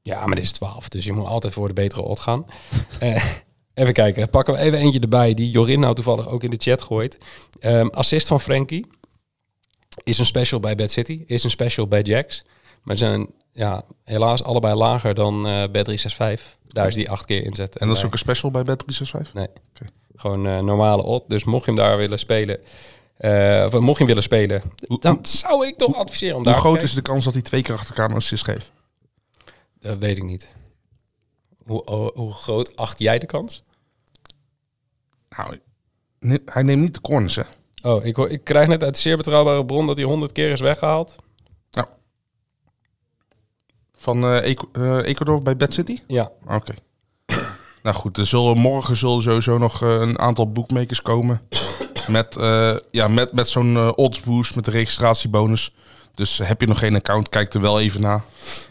Ja, 0.03 0.27
maar 0.27 0.35
dit 0.35 0.45
is 0.45 0.53
12, 0.53 0.89
dus 0.89 1.05
je 1.05 1.13
moet 1.13 1.27
altijd 1.27 1.53
voor 1.53 1.69
de 1.69 1.75
betere 1.75 2.03
odd 2.03 2.21
gaan. 2.21 2.47
Even 3.77 3.93
kijken, 3.93 4.31
pakken 4.31 4.55
we 4.55 4.61
even 4.61 4.79
eentje 4.79 5.01
erbij 5.01 5.35
die 5.35 5.51
Jorin 5.51 5.81
nou 5.81 5.95
toevallig 5.95 6.29
ook 6.29 6.43
in 6.43 6.51
de 6.51 6.57
chat 6.59 6.83
gooit. 6.83 7.19
Ehm, 7.61 7.87
assist 7.87 8.27
van 8.27 8.41
Frankie 8.41 8.87
is 10.03 10.19
een 10.19 10.27
special 10.27 10.61
bij 10.61 10.75
Bad 10.75 10.91
City, 10.91 11.23
is 11.27 11.45
een 11.45 11.51
special 11.51 11.87
bij 11.89 12.03
Jax. 12.03 12.45
Maar 12.83 12.97
zijn 12.97 13.31
ja, 13.53 13.85
helaas 14.05 14.43
allebei 14.43 14.75
lager 14.75 15.15
dan 15.15 15.47
eh 15.47 15.65
Bet365. 15.69 16.41
Daar 16.69 16.87
is 16.87 16.95
die 16.95 17.11
acht 17.11 17.25
keer 17.25 17.45
inzet. 17.45 17.77
En 17.79 17.89
dat 17.89 17.97
is 17.97 18.05
ook 18.05 18.13
een 18.13 18.19
special 18.19 18.51
bij 18.51 18.63
Bet365? 18.63 19.33
Nee, 19.33 19.47
Oké. 19.49 19.91
gewoon 20.17 20.47
eh, 20.47 20.59
normale 20.61 21.03
odd. 21.03 21.29
Dus 21.29 21.45
mocht 21.45 21.65
je 21.65 21.71
hem 21.71 21.81
daar 21.81 21.97
willen 21.97 22.19
spelen, 22.19 22.59
eh, 23.17 23.65
of 23.67 23.73
mocht 23.81 23.93
je 23.93 23.97
hem 23.99 24.07
willen 24.07 24.23
spelen, 24.23 24.63
Hoe- 24.87 25.01
dan 25.01 25.19
zou 25.23 25.67
ik 25.67 25.77
toch 25.77 25.95
adviseren 25.95 26.37
om 26.37 26.43
Hoe 26.43 26.53
daar 26.53 26.61
groot 26.61 26.79
te 26.79 26.85
is 26.85 26.95
de 26.95 27.03
kans 27.03 27.25
dat 27.25 27.33
hij 27.33 27.43
twee 27.43 27.63
keer 27.63 27.75
achter 27.75 27.91
elkaar 27.91 28.11
een 28.11 28.17
assist 28.17 28.45
geeft? 28.45 28.71
Dat 29.81 29.99
weet 29.99 30.17
ik 30.17 30.23
niet. 30.25 30.55
Hoe, 31.65 31.83
hoe, 31.85 32.11
hoe 32.15 32.33
groot 32.33 32.77
acht 32.77 32.99
jij 32.99 33.19
de 33.19 33.27
kans? 33.27 33.63
Nou, 35.37 35.59
hij 36.45 36.63
neemt 36.63 36.83
niet 36.83 36.95
de 36.95 37.01
corners, 37.01 37.37
hè? 37.37 37.43
Oh, 37.83 38.05
ik, 38.05 38.17
ik 38.17 38.45
krijg 38.45 38.69
net 38.69 38.83
uit 38.83 38.95
de 38.95 39.01
zeer 39.01 39.17
betrouwbare 39.17 39.65
bron 39.65 39.87
dat 39.87 39.97
hij 39.97 40.07
100 40.07 40.33
keer 40.33 40.51
is 40.51 40.61
weggehaald. 40.61 41.17
Van 44.07 44.25
eh, 44.25 44.57
eh, 44.73 45.07
Ecuador 45.07 45.43
bij 45.43 45.57
Bet 45.57 45.73
City? 45.73 45.99
Ja, 46.07 46.31
Oké. 46.47 46.75
nou 47.83 47.97
goed, 47.97 48.17
er 48.17 48.27
zullen 48.27 48.59
morgen 48.59 48.97
zullen 48.97 49.23
sowieso 49.23 49.59
nog 49.59 49.83
eh, 49.83 49.89
een 49.89 50.19
aantal 50.19 50.53
bookmakers 50.53 51.03
komen. 51.03 51.41
Met, 52.07 52.37
ja, 52.91 53.09
met, 53.09 53.33
met 53.33 53.49
zo'n 53.49 53.77
eh, 53.77 53.93
odds 53.95 54.21
boost, 54.21 54.55
met 54.55 54.65
de 54.65 54.71
registratiebonus. 54.71 55.75
Dus 56.15 56.39
heb 56.39 56.61
je 56.61 56.67
nog 56.67 56.79
geen 56.79 56.95
account, 56.95 57.29
kijk 57.29 57.55
er 57.55 57.61
wel 57.61 57.81
even 57.81 58.01
naar. 58.01 58.25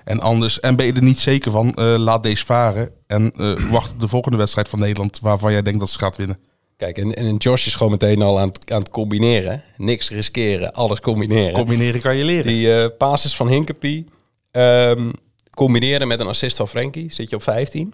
En 0.03 0.19
anders, 0.19 0.59
en 0.59 0.75
ben 0.75 0.85
je 0.85 0.93
er 0.93 1.03
niet 1.03 1.19
zeker 1.19 1.51
van, 1.51 1.73
laat 1.81 2.23
deze 2.23 2.45
varen. 2.45 2.89
En 3.07 3.33
wacht 3.69 3.91
op 3.91 3.99
de 3.99 4.07
volgende 4.07 4.37
wedstrijd 4.37 4.69
van 4.69 4.79
Nederland, 4.79 5.19
waarvan 5.19 5.51
jij 5.51 5.61
denkt 5.61 5.79
dat 5.79 5.89
ze 5.89 5.99
gaat 5.99 6.15
winnen. 6.15 6.39
Kijk, 6.77 6.97
en, 6.97 7.15
en 7.15 7.35
Josh 7.35 7.65
is 7.65 7.73
gewoon 7.75 7.91
meteen 7.91 8.21
al 8.21 8.39
aan 8.39 8.47
het, 8.47 8.71
aan 8.71 8.79
het 8.79 8.89
combineren. 8.89 9.63
Niks 9.77 10.09
riskeren, 10.09 10.73
alles 10.73 10.99
combineren. 10.99 11.53
Combineren 11.53 12.01
kan 12.01 12.15
je 12.15 12.23
leren. 12.23 12.45
Die 12.45 12.73
eh 12.73 12.89
passes 12.97 13.35
van 13.35 13.47
Hinkepie 13.47 14.05
ehm, 14.51 15.11
combineren 15.49 16.07
met 16.07 16.19
een 16.19 16.27
assist 16.27 16.57
van 16.57 16.67
Frenkie, 16.67 17.13
zit 17.13 17.29
je 17.29 17.35
op 17.35 17.43
15. 17.43 17.93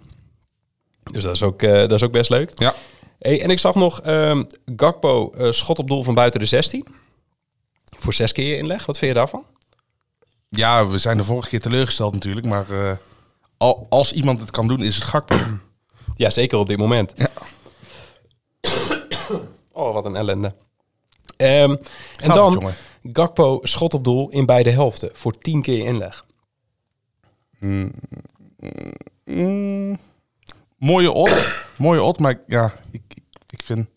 Dus 1.11 1.23
dat 1.23 1.33
is 1.33 1.43
ook, 1.43 1.61
eh, 1.61 1.71
dat 1.71 1.91
is 1.91 2.03
ook 2.03 2.11
best 2.11 2.29
leuk. 2.29 2.51
Ja. 2.55 2.73
Hey, 3.19 3.41
en 3.41 3.49
ik 3.49 3.59
zag 3.59 3.75
nog 3.75 4.01
ehm, 4.01 4.43
Gakpo 4.75 5.29
eh, 5.29 5.51
schot 5.51 5.79
op 5.79 5.87
doel 5.87 6.03
van 6.03 6.13
buiten 6.13 6.39
de 6.39 6.45
16. 6.45 6.85
Voor 7.97 8.13
zes 8.13 8.31
keer 8.31 8.57
inleg. 8.57 8.85
Wat 8.85 8.97
vind 8.97 9.11
je 9.11 9.17
daarvan? 9.17 9.43
ja, 10.49 10.87
we 10.87 10.97
zijn 10.97 11.17
de 11.17 11.23
vorige 11.23 11.49
keer 11.49 11.61
teleurgesteld 11.61 12.13
natuurlijk. 12.13 12.45
Maar 12.45 12.65
al, 13.57 13.87
als 13.89 14.11
iemand 14.11 14.39
het 14.39 14.51
kan 14.51 14.67
doen, 14.67 14.81
is 14.81 14.95
het 14.95 15.03
Gakpo. 15.03 15.35
Ja, 16.15 16.29
zeker 16.29 16.57
op 16.57 16.67
dit 16.67 16.77
moment. 16.77 17.13
Ja. 17.15 17.29
Oh, 19.87 19.93
wat 19.93 20.05
een 20.05 20.15
ellende. 20.15 20.53
Ehm, 21.37 21.75
en 22.17 22.29
dan. 22.33 22.71
Gakpo 23.03 23.59
schot 23.63 23.93
op 23.93 24.03
doel 24.03 24.29
in 24.29 24.45
beide 24.45 24.69
helften 24.69 25.09
voor 25.13 25.37
10 25.37 25.61
keer 25.61 25.85
inleg. 25.85 26.25
Mm, 29.25 29.99
mooie 30.77 31.11
odd. 31.11 31.47
mooie 31.77 32.01
odd, 32.01 32.19
maar 32.19 32.41
ja, 32.47 32.73
ik, 32.91 33.01
ik, 33.13 33.23
ik 33.49 33.63
vind 33.63 33.87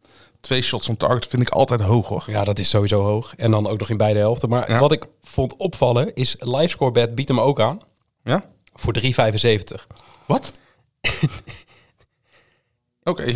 twee 0.41 0.63
shots 0.63 0.89
on 0.89 0.97
target 0.97 1.27
vind 1.27 1.43
ik 1.43 1.49
altijd 1.51 1.81
hoog 1.81 2.09
hoor. 2.09 2.25
Ja, 2.27 2.45
dat 2.45 2.59
is 2.59 2.69
sowieso 2.69 3.03
hoog. 3.03 3.35
En 3.37 3.51
dan 3.51 3.67
ook 3.67 3.79
nog 3.79 3.91
in 3.91 3.97
beide 3.97 4.19
helften. 4.19 4.49
Maar 4.49 4.71
Ja. 4.71 4.79
wat 4.79 4.93
ik 4.93 5.07
vond 5.23 5.57
opvallen 5.57 6.15
is 6.15 6.37
livescorebet 6.39 7.15
biedt 7.15 7.29
hem 7.29 7.41
ook 7.41 7.61
aan 7.61 7.81
Ja? 8.25 8.45
voor 8.75 8.93
3,75. 8.93 9.87
Wat? 10.27 10.53
Oké, 13.05 13.25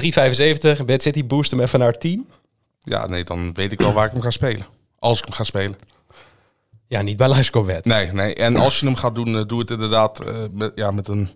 3,75. 0.00 0.84
Bad 0.84 1.02
City 1.02 1.26
boost 1.26 1.50
hem 1.50 1.60
even 1.60 1.78
naar 1.78 1.98
10. 1.98 2.28
ja, 2.82 3.06
nee, 3.06 3.24
dan 3.24 3.52
weet 3.54 3.72
ik 3.72 3.80
wel 3.80 3.92
waar 3.92 4.06
ik 4.06 4.12
hem 4.12 4.20
ga 4.20 4.30
spelen. 4.30 4.66
Als 4.98 5.18
ik 5.18 5.24
hem 5.24 5.34
ga 5.34 5.44
spelen. 5.44 5.78
Ja, 6.86 7.02
niet 7.02 7.16
bij 7.16 7.28
livescorebet. 7.28 7.84
Nee, 7.84 8.12
nee. 8.12 8.34
En 8.34 8.56
als 8.56 8.80
je 8.80 8.86
hem 8.86 8.94
gaat 8.94 9.14
doen, 9.14 9.36
eh, 9.36 9.44
doe 9.46 9.60
het 9.60 9.70
inderdaad 9.70 10.20
eh, 10.20 10.44
met, 10.52 10.72
ja, 10.74 10.90
met, 10.90 11.08
een, 11.08 11.30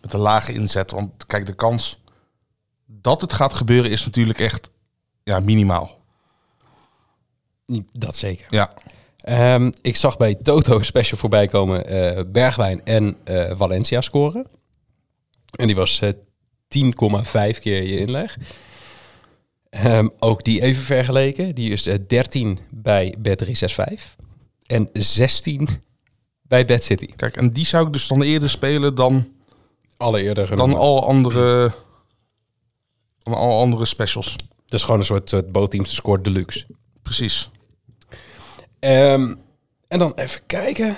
met 0.00 0.12
een 0.12 0.20
lage 0.20 0.52
inzet. 0.52 0.90
Want 0.90 1.26
kijk, 1.26 1.46
de 1.46 1.54
kans 1.54 2.00
dat 2.86 3.20
het 3.20 3.32
gaat 3.32 3.54
gebeuren 3.54 3.90
is 3.90 4.04
natuurlijk 4.04 4.38
echt 4.40 4.70
ja, 5.22 5.40
minimaal. 5.40 5.96
Dat 7.92 8.16
zeker. 8.16 8.46
Ja, 8.50 8.70
Ehm, 9.18 9.70
ik 9.82 9.96
zag 9.96 10.16
bij 10.16 10.34
Toto 10.34 10.82
special 10.82 11.18
voorbij 11.18 11.46
komen 11.46 11.86
eh, 11.86 12.24
Bergwijn 12.26 12.84
en 12.84 13.16
Valencia 13.56 14.00
scoren. 14.00 14.46
En 15.56 15.66
die 15.66 15.76
was 15.76 16.00
10,5 16.68 17.58
keer 17.58 17.82
je 17.82 17.98
inleg. 17.98 18.36
Ehm, 19.70 20.08
ook 20.18 20.44
die 20.44 20.62
even 20.62 20.82
vergeleken. 20.82 21.54
Die 21.54 21.72
is 21.72 21.86
eh, 21.86 21.94
13 22.06 22.58
bij 22.74 23.14
Bet365 23.18 24.16
en 24.66 24.88
16 24.92 25.68
bij 26.42 26.64
BetCity. 26.64 27.06
kijk, 27.16 27.36
en 27.36 27.50
die 27.50 27.66
zou 27.66 27.86
ik 27.86 27.92
dus 27.92 28.08
dan 28.08 28.22
eerder 28.22 28.50
spelen 28.50 28.94
dan, 28.94 29.32
Alle 29.96 30.22
eerder 30.22 30.56
dan 30.56 30.74
al 30.74 31.06
andere, 31.06 31.74
dan 33.18 33.34
al 33.34 33.60
andere 33.60 33.84
specials. 33.86 34.36
Dat 34.66 34.80
is 34.80 34.82
gewoon 34.82 35.00
een 35.00 35.06
soort, 35.06 35.28
soort 35.28 35.52
bootteams 35.52 35.94
score 35.94 36.20
deluxe. 36.20 36.66
Precies. 37.02 37.50
Ehm, 38.78 39.34
en 39.88 39.98
dan 39.98 40.12
even 40.14 40.40
kijken. 40.46 40.96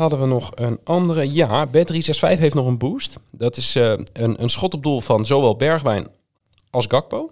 Hadden 0.00 0.20
we 0.20 0.26
nog 0.26 0.50
een 0.54 0.80
andere? 0.84 1.32
Ja, 1.32 1.66
Bet365 1.68 2.38
heeft 2.38 2.54
nog 2.54 2.66
een 2.66 2.78
boost. 2.78 3.18
Dat 3.30 3.56
is 3.56 3.76
eh, 3.76 3.92
een, 4.12 4.42
een 4.42 4.50
schot 4.50 4.74
op 4.74 4.82
doel 4.82 5.00
van 5.00 5.26
zowel 5.26 5.56
Bergwijn 5.56 6.06
als 6.70 6.86
Gakpo. 6.88 7.30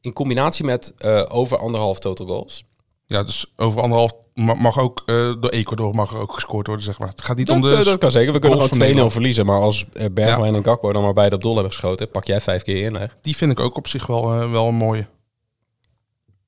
In 0.00 0.12
combinatie 0.12 0.64
met 0.64 0.92
eh, 0.98 1.22
over 1.28 1.58
anderhalf 1.58 1.98
total 1.98 2.26
goals. 2.26 2.64
Ja, 3.06 3.22
dus 3.22 3.52
over 3.56 3.80
anderhalf 3.80 4.12
ma- 4.34 4.54
mag 4.54 4.78
ook, 4.78 5.02
eh, 5.06 5.14
door 5.40 5.50
Ecuador 5.50 5.94
mag 5.94 6.12
er 6.12 6.18
ook 6.20 6.32
gescoord 6.32 6.66
worden, 6.66 6.84
zeg 6.84 6.98
maar. 6.98 7.08
Het 7.08 7.22
gaat 7.22 7.36
niet 7.36 7.46
Dat, 7.46 7.56
om 7.56 7.62
de... 7.62 7.84
dat 7.84 7.98
kan 7.98 8.10
zeker. 8.10 8.32
We 8.32 8.38
kunnen 8.38 8.58
gewoon 8.58 8.74
2-0 8.78 8.80
Nederland. 8.82 9.12
verliezen. 9.12 9.46
Maar 9.46 9.60
als 9.60 9.84
Bergwijn 10.12 10.54
en 10.54 10.64
Gakpo 10.64 10.92
dan 10.92 11.02
maar 11.02 11.12
beide 11.12 11.34
op 11.36 11.42
doel 11.42 11.54
hebben 11.54 11.72
geschoten, 11.72 12.10
pak 12.10 12.24
jij 12.24 12.40
vijf 12.40 12.62
keer 12.62 12.84
in. 12.84 12.94
Hè? 12.94 13.06
Die 13.22 13.36
vind 13.36 13.50
ik 13.50 13.60
ook 13.60 13.76
op 13.76 13.86
zich 13.88 14.06
wel, 14.06 14.50
wel 14.50 14.66
een 14.66 14.74
mooie. 14.74 15.06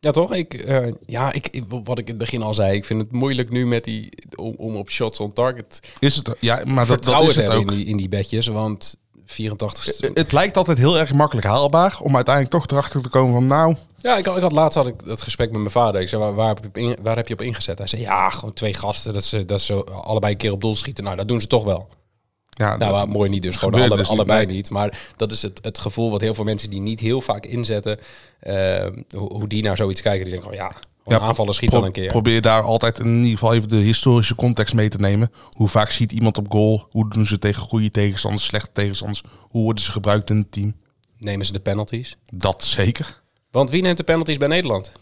Ja, 0.03 0.11
toch? 0.11 0.33
Ik, 0.35 0.55
eh, 0.55 0.87
ja, 1.07 1.33
ik, 1.33 1.63
wat 1.85 1.99
ik 1.99 2.05
in 2.05 2.15
het 2.15 2.19
begin 2.19 2.43
al 2.43 2.55
zei, 2.55 2.75
ik 2.77 2.85
vind 2.85 3.01
het 3.01 3.13
moeilijk 3.13 3.51
nu 3.51 3.67
met 3.67 3.85
die, 3.85 4.09
om, 4.37 4.55
om 4.57 4.77
op 4.77 4.91
shots 4.91 5.21
on 5.21 5.33
target 5.33 5.81
Is 5.99 6.17
het, 6.17 6.31
ja, 6.39 6.63
maar 6.65 6.87
dat, 6.87 7.05
dat 7.05 7.23
is 7.23 7.37
het 7.37 7.49
ook. 7.49 7.61
in 7.71 7.77
die, 7.77 7.85
in 7.87 7.97
die 7.97 8.09
bedjes. 8.09 8.47
Want 8.47 8.97
84... 9.27 10.01
Eh, 10.01 10.11
Het 10.15 10.33
lijkt 10.33 10.57
altijd 10.57 10.79
heel 10.79 10.99
erg 10.99 11.13
makkelijk 11.13 11.47
haalbaar 11.47 11.99
om 12.03 12.15
uiteindelijk 12.17 12.55
toch 12.55 12.67
erachter 12.71 13.03
te 13.03 13.09
komen 13.09 13.33
van 13.35 13.47
nou, 13.47 13.77
Ja, 13.97 14.17
ik, 14.17 14.27
had- 14.27 14.37
ik 14.37 14.43
had 14.43 14.53
laatst 14.53 14.75
had 14.79 14.87
ik 14.87 14.95
het 15.05 15.21
gesprek 15.21 15.51
met 15.51 15.59
mijn 15.61 15.71
vader. 15.71 16.01
Ik 16.01 16.09
zei, 16.09 16.23
waar, 16.23 16.35
waar, 16.35 16.49
heb, 16.49 16.59
je 16.75 16.81
in- 16.81 16.97
waar 17.03 17.17
heb 17.17 17.29
je 17.29 17.35
op 17.35 17.43
ingezet? 17.43 17.79
Hij 17.79 17.87
zei, 17.87 18.03
ja, 18.03 18.31
gewoon 18.31 18.55
twee 18.55 18.75
gasten. 18.75 19.13
Dat 19.13 19.25
ze, 19.25 19.45
dat 19.45 19.61
ze 19.61 19.85
allebei 19.85 20.33
een 20.33 20.39
keer 20.39 20.53
op 20.53 20.61
doel 20.61 20.77
schieten. 20.77 21.05
Nou, 21.05 21.17
dat 21.17 21.29
doen 21.29 21.41
ze 21.41 21.47
toch 21.47 21.65
wel. 21.65 21.89
Ja, 22.61 22.77
Nou, 22.77 22.93
maar 22.93 23.09
mooi 23.09 23.31
niet 23.31 23.43
dus. 23.43 23.57
Gewoon 23.57 23.81
alle, 23.83 23.97
dus 23.97 24.09
allebei 24.09 24.47
niet. 24.47 24.71
Maar 24.71 24.99
dat 25.17 25.33
is 25.33 25.43
het, 25.43 25.59
het 25.63 25.79
gevoel 25.79 26.11
wat 26.11 26.21
heel 26.21 26.35
veel 26.35 26.45
mensen 26.45 26.71
die 26.71 26.81
niet 26.81 27.01
heel 27.01 27.21
vaak 27.21 27.47
inzetten... 27.47 27.99
eh, 28.41 28.87
hoe, 29.11 29.33
hoe 29.33 29.49
die 29.49 29.63
naar 29.63 29.77
zoiets 29.77 30.01
kijken. 30.03 30.25
Die 30.25 30.33
denken, 30.33 30.51
oh 30.51 30.57
ja, 30.57 30.73
aanvallen 31.19 31.55
schiet 31.55 31.71
dan 31.71 31.85
een 31.85 31.93
keer. 31.93 32.07
Probeer 32.07 32.41
daar 32.41 32.63
altijd 32.63 32.99
in 32.99 33.17
ieder 33.17 33.31
geval 33.31 33.55
even 33.55 33.69
de 33.69 33.77
historische 33.77 34.35
context 34.35 34.75
mee 34.75 34.89
te 34.89 34.97
nemen. 34.99 35.33
Hoe 35.51 35.69
vaak 35.69 35.91
ziet 35.91 36.13
iemand 36.13 36.39
op 36.39 36.51
goal? 36.51 36.87
Hoe 36.91 37.11
doen 37.11 37.27
ze 37.27 37.39
tegen 37.39 37.63
goede 37.63 37.91
tegenstanders, 37.91 38.45
slechte 38.45 38.71
tegenstanders? 38.73 39.23
Hoe 39.39 39.63
worden 39.63 39.85
ze 39.85 39.93
gebruikt 39.93 40.31
in 40.31 40.37
het 40.37 40.53
team? 40.53 40.75
Nemen 41.19 41.47
ze 41.47 41.53
de 41.53 41.61
penalties? 41.61 42.17
Dat 42.33 42.65
zeker. 42.65 43.23
Want 43.51 43.71
wie 43.71 43.83
neemt 43.83 43.97
de 43.97 44.05
penalties 44.05 44.37
bij 44.37 44.49
Nederland? 44.49 44.93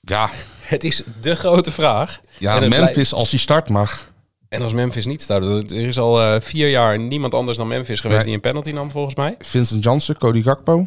Ja, 0.00 0.30
Het 0.60 0.84
is 0.84 1.02
de 1.20 1.36
grote 1.36 1.70
vraag. 1.70 2.20
ja 2.38 2.60
Memphis 2.60 3.14
als 3.14 3.30
hij 3.30 3.38
start 3.38 3.68
mag. 3.68 4.11
En 4.52 4.62
als 4.62 4.72
Memphis 4.72 5.06
niet 5.06 5.22
staat. 5.22 5.42
Er 5.42 5.72
is 5.86 5.98
al 5.98 6.22
eh, 6.22 6.40
vier 6.40 6.70
jaar 6.70 6.98
niemand 6.98 7.34
anders 7.34 7.58
dan 7.58 7.68
Memphis 7.68 8.00
geweest 8.00 8.16
Nee. 8.18 8.26
die 8.26 8.34
een 8.34 8.40
penalty 8.40 8.70
nam, 8.70 8.90
volgens 8.90 9.14
mij. 9.14 9.34
Vincent 9.38 9.84
Janssen, 9.84 10.18
Cody 10.18 10.42
Gakpo, 10.42 10.86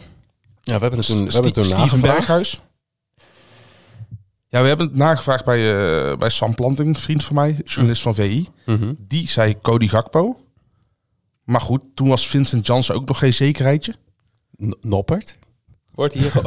Ja, 0.62 0.76
we 0.76 0.82
hebben 0.82 1.00
het 1.00 1.08
toen, 1.08 1.26
we 1.26 1.34
hebben 1.34 1.54
toen 1.54 1.64
Steven. 1.64 2.00
Berghuis. 2.02 2.62
Ja, 4.50 4.62
we 4.62 4.68
hebben 4.68 4.88
het 4.88 4.96
nagevraagd 4.96 5.46
bij, 5.46 5.60
eh, 6.12 6.18
bij 6.18 6.30
Sam 6.30 6.56
Planting, 6.56 7.00
vriend 7.00 7.24
van 7.24 7.36
mij, 7.36 7.62
journalist 7.66 8.02
van 8.02 8.16
VI. 8.16 8.48
Mhm. 8.66 8.94
Die 8.98 9.30
zei 9.30 9.60
Cody 9.62 9.88
Gakpo. 9.88 10.38
Maar 11.44 11.62
goed, 11.62 11.82
toen 11.94 12.08
was 12.08 12.28
Vincent 12.28 12.66
Janssen 12.68 12.96
ook 12.96 13.08
nog 13.08 13.20
geen 13.20 13.34
zekerheidje. 13.34 13.96
N- 14.64 14.74
Noppert? 14.82 15.38
Wordt 15.96 16.14
hier 16.14 16.32
dat, 16.34 16.44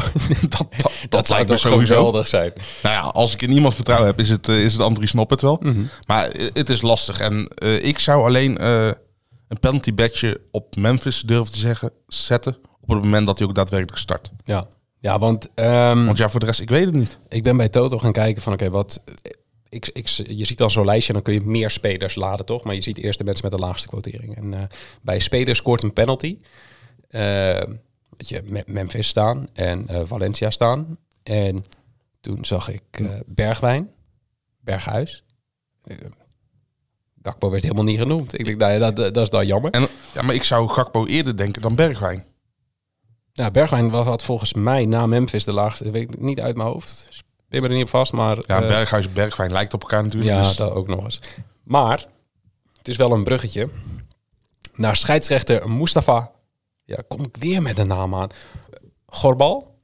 dat, 0.49 0.67
dat, 0.83 0.93
Dat 1.09 1.27
zou 1.27 1.39
lijkt 1.39 1.51
me 1.51 1.57
toch 1.57 1.73
sowieso. 1.73 1.95
geweldig 1.95 2.27
zijn. 2.27 2.53
Nou 2.83 2.95
ja, 2.95 3.01
als 3.01 3.35
ik 3.35 3.43
in 3.43 3.51
iemand 3.53 3.75
vertrouwen 3.75 4.09
heb, 4.09 4.19
is 4.21 4.29
het, 4.29 4.49
eh, 4.49 4.63
is 4.65 4.73
het 4.73 4.83
Andries 4.83 5.13
Noppert 5.13 5.41
wel. 5.41 5.59
Mhm. 5.63 5.83
Maar 6.07 6.29
eh, 6.29 6.49
het 6.53 6.69
is 6.71 6.83
lastig. 6.83 7.21
En 7.21 7.49
eh, 7.49 7.85
ik 7.85 7.99
zou 7.99 8.25
alleen 8.25 8.63
een 9.49 9.59
penalty 9.61 9.95
badge 9.95 10.41
op 10.51 10.77
Memphis 10.77 11.21
durven 11.21 11.53
te 11.53 11.59
zeggen, 11.59 11.93
zetten. 12.07 12.57
Op 12.81 12.89
het 12.95 13.03
moment 13.03 13.27
dat 13.27 13.39
hij 13.39 13.49
ook 13.49 13.55
daadwerkelijk 13.55 13.99
start. 13.99 14.31
Ja, 14.45 14.69
ja 14.99 15.19
want, 15.19 15.49
ehm, 15.55 16.05
Want 16.05 16.19
ja, 16.19 16.29
voor 16.29 16.41
de 16.41 16.47
rest, 16.47 16.61
ik 16.61 16.69
weet 16.69 16.85
het 16.85 16.95
niet. 16.95 17.19
ik 17.29 17.43
ben 17.43 17.57
bij 17.57 17.69
Toto 17.69 17.99
gaan 17.99 18.13
kijken 18.13 18.43
van 18.43 18.53
oké, 18.53 18.71
wat... 18.71 19.03
Ik, 19.71 19.91
ik, 19.93 20.09
je 20.09 20.45
ziet 20.45 20.59
dan 20.59 20.71
zo'n 20.71 20.85
lijstje 20.85 21.09
en 21.09 21.15
dan 21.15 21.23
kun 21.23 21.35
je 21.35 21.51
meer 21.51 21.71
spelers 21.71 22.15
laden, 22.15 22.47
toch? 22.47 22.65
Maar 22.65 22.75
je 22.75 22.83
ziet 22.83 22.99
eerst 22.99 23.19
de 23.19 23.25
mensen 23.25 23.49
met 23.49 23.59
de 23.59 23.65
laagste 23.67 23.89
quotering. 23.89 24.37
En 24.37 24.69
bij 25.03 25.15
een 25.15 25.21
speler 25.23 25.57
scoort 25.57 25.83
een 25.83 25.93
penalty. 25.93 26.39
Dat 28.19 28.29
je 28.29 28.43
Me- 28.45 28.63
Memphis 28.67 29.09
staan 29.09 29.49
en 29.53 29.89
eh, 29.89 30.01
Valencia 30.05 30.51
staan. 30.51 30.99
En 31.23 31.65
toen 32.21 32.45
zag 32.45 32.69
ik 32.69 32.83
eh, 32.91 33.11
Bergwijn, 33.27 33.91
Berghuis. 34.61 35.25
Eh, 35.85 35.97
Gakpo 37.23 37.51
werd 37.51 37.63
helemaal 37.63 37.85
niet 37.85 37.99
genoemd. 37.99 38.39
Ik 38.39 38.45
denk, 38.45 38.59
nou 38.59 38.73
ja, 38.73 38.79
dat, 38.79 39.15
dat 39.15 39.17
is 39.17 39.31
dan 39.31 39.47
jammer. 39.47 39.71
En, 39.71 39.87
ja, 40.15 40.23
maar 40.23 40.35
ik 40.35 40.43
zou 40.43 40.69
Gakpo 40.69 41.07
eerder 41.07 41.37
denken 41.37 41.63
dan 41.63 41.75
Bergwijn. 41.75 42.25
Ja, 43.33 43.51
Bergwijn 43.51 43.91
was, 43.91 44.07
had 44.07 44.23
volgens 44.23 44.55
mij 44.55 44.87
na 44.87 45.07
Memphis 45.07 45.45
de 45.45 45.53
laagste. 45.53 45.85
Dat 45.85 45.93
weet 45.93 46.13
ik 46.13 46.21
niet 46.21 46.41
uit 46.41 46.57
mijn 46.57 46.69
hoofd. 46.69 47.09
Ik 47.49 47.61
ben 47.61 47.71
er 47.71 47.77
niet 47.77 47.85
op 47.85 47.91
vast, 47.91 48.13
maar... 48.13 48.39
Ja, 48.47 48.61
Berghuis 48.61 49.07
en 49.07 49.13
Bergwijn 49.13 49.53
lijkt 49.53 49.75
op 49.75 49.81
elkaar 49.81 50.03
natuurlijk. 50.03 50.31
ja, 50.31 50.43
dus- 50.43 50.57
dat 50.57 50.73
ook 50.73 50.89
nog 50.89 51.05
eens. 51.05 51.21
Maar 51.63 52.07
het 52.77 52.89
is 52.89 52.97
wel 52.97 53.13
een 53.13 53.25
bruggetje 53.25 53.69
naar 54.75 54.97
scheidsrechter 54.97 55.71
Mustafa. 55.71 56.31
Ja, 56.89 56.99
kom 57.09 57.21
ik 57.25 57.37
weer 57.39 57.63
met 57.63 57.77
de 57.77 57.85
naam 57.85 58.15
aan. 58.15 58.29
Gorbal. 59.07 59.77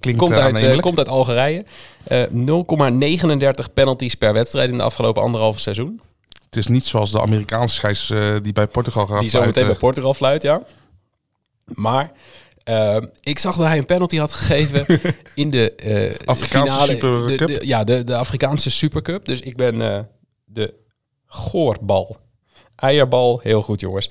klinkt 0.00 0.20
Komt 0.20 0.38
uit, 0.38 0.62
eh, 0.62 0.78
komt 0.78 0.98
uit 0.98 1.08
Algerije. 1.08 1.64
Eh 2.04 2.22
0,39 2.30 3.72
penalties 3.74 4.14
per 4.14 4.32
wedstrijd 4.32 4.70
in 4.70 4.76
de 4.76 4.82
afgelopen 4.82 5.22
anderhalve 5.22 5.60
seizoen. 5.60 6.00
Het 6.44 6.56
is 6.56 6.66
niet 6.66 6.84
zoals 6.84 7.10
de 7.12 7.20
Amerikaanse 7.20 7.74
scheids 7.74 8.10
eh, 8.10 8.34
die 8.42 8.52
bij 8.52 8.66
Portugal 8.66 9.06
gaat 9.06 9.20
Die 9.20 9.30
zo 9.30 9.44
meteen 9.44 9.66
bij. 9.66 9.74
Portugal 9.76 10.14
fluit, 10.14 10.42
ja. 10.42 10.62
Maar 11.64 12.12
ik 13.20 13.38
zag 13.38 13.56
dat 13.56 13.66
hij 13.66 13.78
een 13.78 13.86
penalty 13.86 14.16
had 14.16 14.32
gegeven 14.32 14.86
in 15.34 15.50
de 15.50 15.74
Afrikaanse 16.24 16.72
finale. 16.72 16.92
Supercup? 16.92 17.38
De, 17.38 17.58
de- 17.58 17.66
ja, 17.66 17.84
de, 17.84 18.04
de 18.04 18.16
Afrikaanse 18.16 18.70
Supercup. 18.70 19.24
Dus 19.24 19.40
ik 19.40 19.56
ben 19.56 19.78
de 20.44 20.74
goorbal. 21.26 22.16
Eierbal, 22.76 23.40
heel 23.42 23.62
goed 23.62 23.80
jongens. 23.80 24.10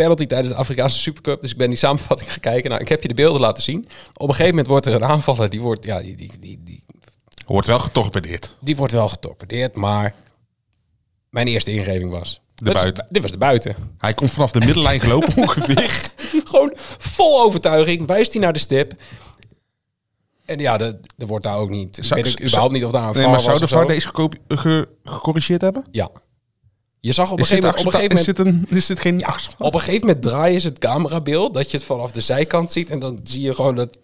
Penalty 0.00 0.26
tijdens 0.26 0.48
de 0.52 0.58
Afrikaanse 0.58 0.98
Supercup. 0.98 1.40
Dus 1.40 1.50
ik 1.50 1.56
ben 1.56 1.68
die 1.68 1.78
samenvatting 1.78 2.30
gaan 2.30 2.40
kijken. 2.40 2.70
Nou, 2.70 2.82
ik 2.82 2.88
heb 2.88 3.02
je 3.02 3.08
de 3.08 3.14
beelden 3.14 3.40
laten 3.40 3.62
zien. 3.62 3.88
Op 4.14 4.22
een 4.28 4.34
gegeven 4.34 4.48
moment 4.48 4.66
wordt 4.66 4.86
er 4.86 4.94
een 4.94 5.04
aanvaller. 5.04 5.50
Die 5.50 5.60
wordt, 5.60 5.84
ja, 5.84 6.00
die, 6.02 6.16
die, 6.16 6.30
die, 6.40 6.60
die, 6.64 6.84
Wordt 7.46 7.66
wel 7.66 7.78
getorpedeerd. 7.78 8.56
die 8.60 8.76
wordt 8.76 8.92
wel 8.92 9.08
getorpedeerd. 9.08 9.76
Maar 9.76 10.14
mijn 11.30 11.46
eerste 11.46 11.72
ingeving 11.72 12.10
was... 12.10 12.40
De 12.54 12.70
is- 12.70 12.76
buiten. 12.76 13.06
dit 13.10 13.22
was 13.22 13.30
de 13.30 13.38
buiten. 13.38 13.74
Hij 13.98 14.14
komt 14.14 14.32
vanaf 14.32 14.50
de 14.50 14.58
middenlijn 14.60 15.00
gelopen 15.00 15.36
ongeveer. 15.42 16.10
Gewoon 16.44 16.72
vol 16.98 17.42
overtuiging. 17.42 18.06
Wijst 18.06 18.32
hij 18.32 18.42
naar 18.42 18.52
de 18.52 18.58
stip. 18.58 18.92
En 20.44 20.58
ja, 20.58 20.76
de- 20.76 21.00
er 21.18 21.26
wordt 21.26 21.44
daar 21.44 21.56
ook 21.56 21.70
niet... 21.70 21.98
Zou- 22.00 22.18
ik 22.20 22.24
weet 22.24 22.34
zou- 22.34 22.46
überhaupt 22.46 22.72
niet 22.72 22.84
of 22.84 22.90
daar 22.92 23.08
een 23.08 23.14
Nee, 23.16 23.26
maar 23.26 23.40
zou 23.40 23.50
was 23.58 23.60
de 23.60 23.76
VAR 23.76 23.86
deze 23.86 24.06
geco- 24.06 24.28
ge- 24.48 24.88
gecorrigeerd 25.04 25.60
hebben? 25.60 25.84
Ja. 25.90 26.10
Je 27.00 27.12
zag 27.12 27.32
op 27.32 27.38
een 27.38 27.44
gegeven 27.44 27.64
moment... 27.64 27.80
Op 27.86 27.92
een 27.92 28.00
gegeven 28.00 28.16
moment 28.16 28.38
is 28.38 28.44
dit, 28.44 28.70
een, 28.70 28.76
is 28.78 28.86
dit 28.86 29.00
geen 29.00 29.18
Ja, 29.18 29.36
op 29.58 29.74
een 29.74 29.80
gegeven 29.80 30.06
moment 30.06 30.22
draaien 30.22 30.60
ze 30.60 30.68
het 30.68 30.78
camerabeeld 30.78 31.54
dat 31.54 31.70
je 31.70 31.76
het 31.76 31.86
vanaf 31.86 32.10
de 32.12 32.20
zijkant 32.20 32.72
ziet 32.72 32.90
en 32.90 32.98
dan 32.98 33.20
zie 33.22 33.42
je 33.42 33.54
gewoon 33.54 33.74
dat 33.74 33.98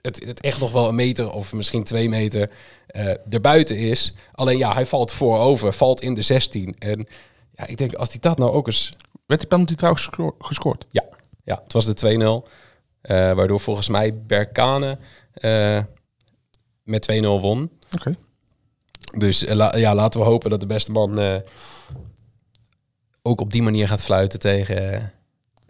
het, 0.00 0.24
het 0.24 0.40
echt 0.40 0.60
nog 0.60 0.72
wel 0.72 0.88
een 0.88 0.94
meter 0.94 1.30
of 1.32 1.52
misschien 1.52 1.84
twee 1.84 2.08
meter 2.08 2.50
eh 2.86 3.14
erbuiten 3.28 3.76
is. 3.76 4.14
Alleen 4.32 4.58
ja, 4.58 4.72
hij 4.72 4.86
valt 4.86 5.12
voorover, 5.12 5.72
valt 5.72 6.00
in 6.02 6.14
de 6.14 6.22
16. 6.22 6.76
En 6.78 7.06
ja, 7.54 7.66
ik 7.66 7.76
denk 7.76 7.94
als 7.94 8.08
hij 8.08 8.18
dat 8.20 8.38
nou 8.38 8.50
ook 8.52 8.66
eens... 8.66 8.92
Werd 9.26 9.40
die 9.40 9.50
penalty 9.50 9.74
trouwens 9.74 10.04
gesco- 10.04 10.34
gescoord? 10.38 10.86
Ja, 10.90 11.04
ja 11.44 11.60
het 11.64 11.72
was 11.72 11.84
de 11.84 12.42
2-0. 12.44 12.48
eh, 13.00 13.32
waardoor 13.32 13.60
volgens 13.60 13.88
mij 13.88 14.22
Berkane 14.26 14.98
eh, 15.32 15.78
met 16.82 17.12
2-0 17.12 17.20
won. 17.20 17.70
Oké. 17.94 18.14
Dus 19.18 19.40
ja, 19.74 19.94
laten 19.94 20.20
we 20.20 20.26
hopen 20.26 20.50
dat 20.50 20.60
de 20.60 20.66
beste 20.66 20.92
man 20.92 21.42
ook 23.22 23.40
op 23.40 23.52
die 23.52 23.62
manier 23.62 23.88
gaat 23.88 24.02
fluiten 24.02 24.38
tegen... 24.38 24.92
eh, 24.92 25.04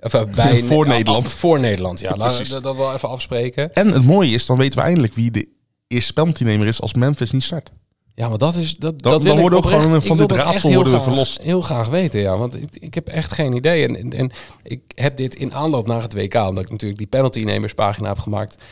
Of, 0.00 0.14
eh, 0.14 0.24
bij 0.34 0.58
Voor 0.62 0.86
Nederland. 0.86 1.30
voor 1.42 1.60
Nederland, 1.60 2.00
ja. 2.00 2.16
Laten 2.16 2.54
we 2.54 2.60
dat 2.60 2.76
wel 2.76 2.94
even 2.94 3.08
afspreken. 3.08 3.72
En 3.72 3.88
het 3.88 4.04
mooie 4.04 4.30
is, 4.34 4.46
dan 4.46 4.56
weten 4.58 4.78
we 4.78 4.84
eindelijk 4.84 5.14
wie 5.14 5.30
de 5.30 5.48
eerste 5.86 6.12
penaltynemer 6.12 6.66
is 6.66 6.80
als 6.80 6.94
Memphis 6.94 7.30
niet 7.30 7.42
start. 7.42 7.70
Ja, 8.14 8.28
maar 8.28 8.38
dat 8.38 8.54
is... 8.54 8.76
Dat, 8.76 9.02
Dan- 9.02 9.12
dat 9.12 9.22
dan 9.22 9.40
worden 9.40 9.58
ook 9.58 9.64
oprecht- 9.64 9.84
gewoon 9.84 10.02
van 10.02 10.16
dit 10.16 10.32
raadsel 10.32 10.68
heel 10.68 10.74
worden 10.74 10.92
we 10.92 10.98
graag- 10.98 11.08
verlost. 11.14 11.42
Heel 11.42 11.60
graag 11.60 11.88
weten, 11.88 12.20
ja. 12.20 12.36
Want 12.36 12.62
ik, 12.62 12.76
ik 12.76 12.94
heb 12.94 13.08
echt 13.08 13.32
geen 13.32 13.52
idee. 13.52 13.86
En, 13.88 13.96
en, 13.96 14.12
en 14.12 14.30
ik 14.62 14.80
heb 14.94 15.16
dit 15.16 15.34
in 15.34 15.54
aanloop 15.54 15.86
naar 15.86 16.02
het 16.02 16.14
WK, 16.14 16.34
omdat 16.34 16.64
ik 16.64 16.70
natuurlijk 16.70 16.98
die 16.98 17.08
penaltynemerspagina 17.08 18.08
heb 18.08 18.18
gemaakt, 18.18 18.62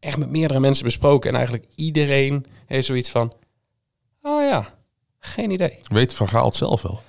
echt 0.00 0.16
met 0.16 0.30
meerdere 0.30 0.60
mensen 0.60 0.84
besproken. 0.84 1.30
En 1.30 1.36
eigenlijk 1.36 1.66
iedereen 1.74 2.46
heeft 2.66 2.86
zoiets 2.86 3.10
van... 3.10 3.32
Oh 4.22 4.42
ja, 4.42 4.74
geen 5.18 5.50
idee. 5.50 5.78
Weet 5.82 6.14
Van 6.14 6.28
Gaal 6.28 6.44
het 6.44 6.54
zelf 6.54 6.82
wel? 6.82 7.00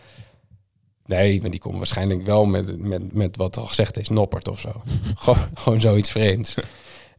Nee, 1.08 1.42
maar 1.42 1.52
die 1.52 1.60
komt 1.60 1.78
waarschijnlijk 1.78 2.24
wel 2.24 2.46
met, 2.46 2.80
met, 2.80 3.14
met 3.14 3.38
wat 3.38 3.58
al 3.58 3.66
gezegd 3.66 3.98
is, 3.98 4.10
noppert 4.10 4.48
of 4.48 4.60
zo. 4.60 4.82
gewoon, 5.16 5.48
gewoon 5.54 5.82
zoiets 5.82 6.12
vreemds. 6.12 6.54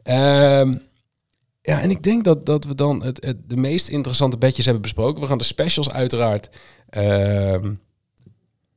Ehm, 0.02 0.74
ja, 1.62 1.80
en 1.80 1.90
ik 1.90 2.02
denk 2.02 2.24
dat, 2.24 2.46
dat 2.46 2.64
we 2.64 2.74
dan 2.74 3.02
het, 3.02 3.34
de 3.44 3.56
meest 3.56 3.88
interessante 3.88 4.38
bedjes 4.38 4.64
hebben 4.64 4.82
besproken. 4.82 5.22
We 5.22 5.28
gaan 5.28 5.38
de 5.38 5.44
specials 5.44 5.90
uiteraard 5.90 6.50
ehm, 6.88 7.74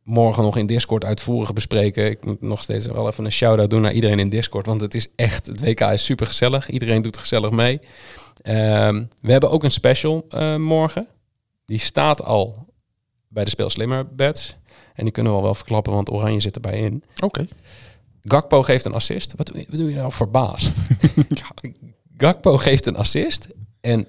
morgen 0.04 0.44
nog 0.44 0.58
in 0.58 0.66
Discord 0.66 1.06
uitvoerig 1.06 1.54
bespreken. 1.54 2.10
Ik 2.10 2.26
moet 2.26 2.42
nog 2.42 2.62
steeds 2.62 2.86
wel 2.86 3.08
even 3.08 3.26
een 3.26 3.32
shout-out 3.32 3.70
doen 3.70 3.82
naar 3.82 3.94
iedereen 3.94 4.20
in 4.20 4.30
Discord. 4.30 4.66
Want 4.66 4.82
het 4.82 4.96
is 4.96 5.08
echt, 5.16 5.46
het 5.46 5.62
WK 5.62 5.80
is 5.80 6.06
super 6.06 6.28
gezellig. 6.28 6.70
Iedereen 6.70 7.02
doet 7.02 7.18
gezellig 7.18 7.52
mee. 7.52 7.80
Ehm, 8.42 9.04
we 9.22 9.32
hebben 9.32 9.52
ook 9.52 9.64
een 9.64 9.72
special 9.72 10.26
eh, 10.30 10.56
morgen. 10.56 11.08
Die 11.66 11.80
staat 11.80 12.24
al 12.24 12.74
bij 13.28 13.44
de 13.44 13.50
Speel 13.50 13.70
Slimmer 13.70 14.16
bets. 14.16 14.58
En 14.96 15.04
die 15.04 15.12
kunnen 15.14 15.32
we 15.32 15.38
al 15.38 15.44
wel 15.44 15.56
verklappen, 15.56 15.94
want 15.94 16.12
Oranje 16.12 16.40
zit 16.40 16.56
erbij 16.56 16.80
in. 16.80 17.04
Oké. 17.20 17.48
Gakpo 18.22 18.64
geeft 18.64 18.86
een 18.86 18.94
assist. 18.94 19.34
Wat 19.36 19.46
doe 19.46 19.58
je, 19.58 19.66
wat 19.70 19.78
doe 19.78 19.90
je 19.90 19.96
nou 19.96 20.12
verbaasd? 20.12 20.78
Gakpo 22.18 22.58
geeft 22.58 22.86
een 22.86 22.96
assist. 22.96 23.48
En 23.82 24.08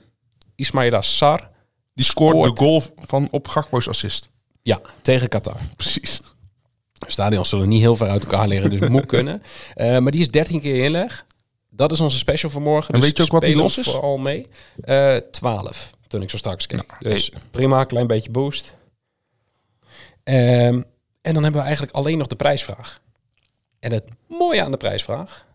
Ismaila 0.54 1.02
Sar, 1.02 1.50
Die 1.94 2.04
scoort 2.04 2.30
Scoort. 2.36 2.56
de 2.58 2.64
goal 2.64 2.82
van 2.96 3.28
op 3.30 3.48
Gakpo's 3.48 3.88
assist. 3.88 4.28
ja, 4.62 4.80
tegen 5.02 5.28
Qatar. 5.28 5.56
Precies. 5.76 6.20
Stadions 7.06 7.48
zullen 7.48 7.68
niet 7.68 7.80
heel 7.80 7.96
ver 7.96 8.08
uit 8.08 8.22
elkaar 8.22 8.48
liggen, 8.48 8.70
dus 8.70 8.88
moet 8.88 9.06
kunnen. 9.16 9.42
Eh, 9.74 9.98
maar 9.98 10.12
die 10.12 10.20
is 10.20 10.30
13 10.30 10.60
keer 10.60 10.84
inleg. 10.84 11.24
Dat 11.70 11.92
is 11.92 12.00
onze 12.00 12.18
special 12.18 12.50
voor 12.50 12.62
morgen. 12.62 12.94
En 12.94 13.00
dus 13.00 13.08
weet 13.08 13.16
je 13.16 13.22
ook 13.22 13.30
wat 13.32 13.42
die 13.42 13.56
los 13.56 13.78
is? 13.78 13.84
Vooral 13.90 14.18
mee. 14.18 14.46
Eh 14.80 15.16
12, 15.16 15.90
toen 16.08 16.22
ik 16.22 16.30
zo 16.30 16.36
straks 16.36 16.66
keek. 16.66 16.84
Ja, 17.00 17.10
dus 17.10 17.32
prima, 17.50 17.84
klein 17.84 18.06
beetje 18.06 18.30
boost. 18.30 18.72
Ehm, 20.24 20.82
en 21.20 21.34
dan 21.34 21.42
hebben 21.42 21.60
we 21.60 21.66
eigenlijk 21.66 21.94
alleen 21.96 22.18
nog 22.18 22.26
de 22.26 22.36
prijsvraag. 22.36 23.00
En 23.80 23.92
het 23.92 24.04
mooie 24.28 24.62
aan 24.64 24.70
de 24.70 24.76
prijsvraag, 24.76 25.46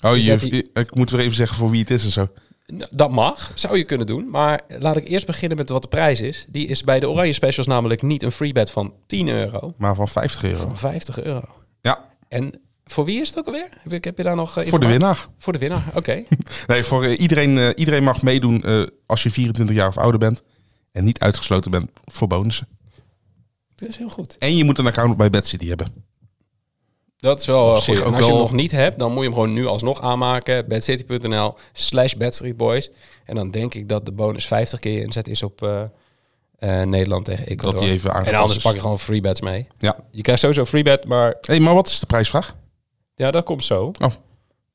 Oh, 0.00 0.16
je, 0.16 0.36
die- 0.36 0.70
ik 0.72 0.94
moet 0.94 1.10
weer 1.10 1.20
even 1.20 1.36
zeggen 1.36 1.56
voor 1.56 1.70
wie 1.70 1.80
het 1.80 1.90
is 1.90 2.04
en 2.04 2.10
zo. 2.10 2.28
Nou, 2.66 2.90
Dat 2.94 3.10
mag, 3.10 3.50
zou 3.54 3.76
je 3.76 3.84
kunnen 3.84 4.06
doen. 4.06 4.30
Maar 4.30 4.60
laat 4.78 4.96
ik 4.96 5.08
eerst 5.08 5.26
beginnen 5.26 5.58
met 5.58 5.68
wat 5.68 5.82
de 5.82 5.88
prijs 5.88 6.20
is. 6.20 6.46
Die 6.48 6.66
is 6.66 6.82
bij 6.82 7.00
de 7.00 7.08
Oranje 7.08 7.32
Specials 7.32 7.66
namelijk 7.66 8.02
niet 8.02 8.22
een 8.22 8.32
free 8.32 8.52
bet 8.52 8.70
van 8.70 8.94
10 9.06 9.28
euro, 9.28 9.74
Maar 9.78 9.94
van 9.94 10.08
50 10.08 10.42
euro. 10.42 10.58
van 10.58 10.76
50 10.78 11.22
euro. 11.22 11.48
Ja, 11.80 12.04
En 12.28 12.60
voor 12.84 13.04
wie 13.04 13.20
is 13.20 13.28
het 13.28 13.38
ook 13.38 13.46
alweer? 13.46 13.68
Heb, 13.88 14.04
heb 14.04 14.16
je 14.16 14.22
daar 14.22 14.36
nog 14.36 14.56
eh, 14.58 14.66
voor 14.66 14.80
de 14.80 14.86
winnaar. 14.86 15.26
Voor 15.38 15.52
de 15.52 15.58
winnaar, 15.58 15.84
oké. 15.94 16.24
Nee, 16.66 16.82
voor 16.82 17.04
eh, 17.04 17.20
iedereen, 17.20 17.58
eh, 17.58 17.68
iedereen 17.76 18.04
mag 18.04 18.22
meedoen 18.22 18.90
als 19.06 19.22
je 19.22 19.30
24 19.30 19.76
jaar 19.76 19.88
of 19.88 19.98
ouder 19.98 20.18
bent. 20.20 20.42
En 20.92 21.04
niet 21.04 21.18
uitgesloten 21.20 21.70
bent 21.70 21.90
voor 22.04 22.28
bonussen. 22.28 22.68
Dat 23.78 23.88
is 23.88 23.96
heel 23.96 24.08
goed. 24.08 24.36
En 24.38 24.56
je 24.56 24.64
moet 24.64 24.78
een 24.78 24.86
account 24.86 25.16
bij 25.16 25.30
Bad 25.30 25.46
City 25.46 25.68
hebben. 25.68 26.06
Dat 27.16 27.40
is 27.40 27.46
wel 27.46 27.68
Op 27.68 27.76
uh, 27.76 27.80
zich 27.80 27.98
goed. 27.98 28.06
ook 28.06 28.12
En 28.12 28.16
als 28.16 28.24
je 28.26 28.30
hem 28.30 28.40
nog 28.40 28.52
niet 28.52 28.70
hebt, 28.70 28.98
dan 28.98 29.12
moet 29.12 29.18
je 29.18 29.24
hem 29.24 29.32
gewoon 29.32 29.52
nu 29.52 29.66
alsnog 29.66 30.00
aanmaken. 30.00 30.68
bedcity.nl 30.68 31.54
slash 31.72 32.14
bedstreetboys. 32.14 32.90
En 33.24 33.34
dan 33.34 33.50
denk 33.50 33.74
ik 33.74 33.88
dat 33.88 34.06
de 34.06 34.12
bonus 34.12 34.46
50 34.46 34.78
keer 34.78 35.02
inzet 35.02 35.28
is 35.28 35.42
op 35.42 35.62
eh, 35.62 35.82
eh, 36.58 36.86
Nederland 36.86 37.24
tegen 37.24 37.46
Ecuador. 37.46 37.72
Dat 37.72 37.80
die 37.80 37.90
even 37.90 38.10
en 38.10 38.34
anders 38.34 38.56
is. 38.56 38.62
pak 38.62 38.74
je 38.74 38.80
gewoon 38.80 38.98
free 38.98 39.20
bets 39.20 39.40
mee. 39.40 39.66
Ja. 39.78 39.96
Je 40.10 40.22
krijgt 40.22 40.40
sowieso 40.40 40.64
free 40.64 40.82
bet, 40.82 41.04
maar 41.04 41.36
hey, 41.40 41.60
maar 41.60 41.74
wat 41.74 41.88
is 41.88 42.00
de 42.00 42.06
prijsvraag? 42.06 42.56
Ja, 43.14 43.30
dat 43.30 43.44
komt 43.44 43.64
zo. 43.64 43.92
Oh. 44.00 44.12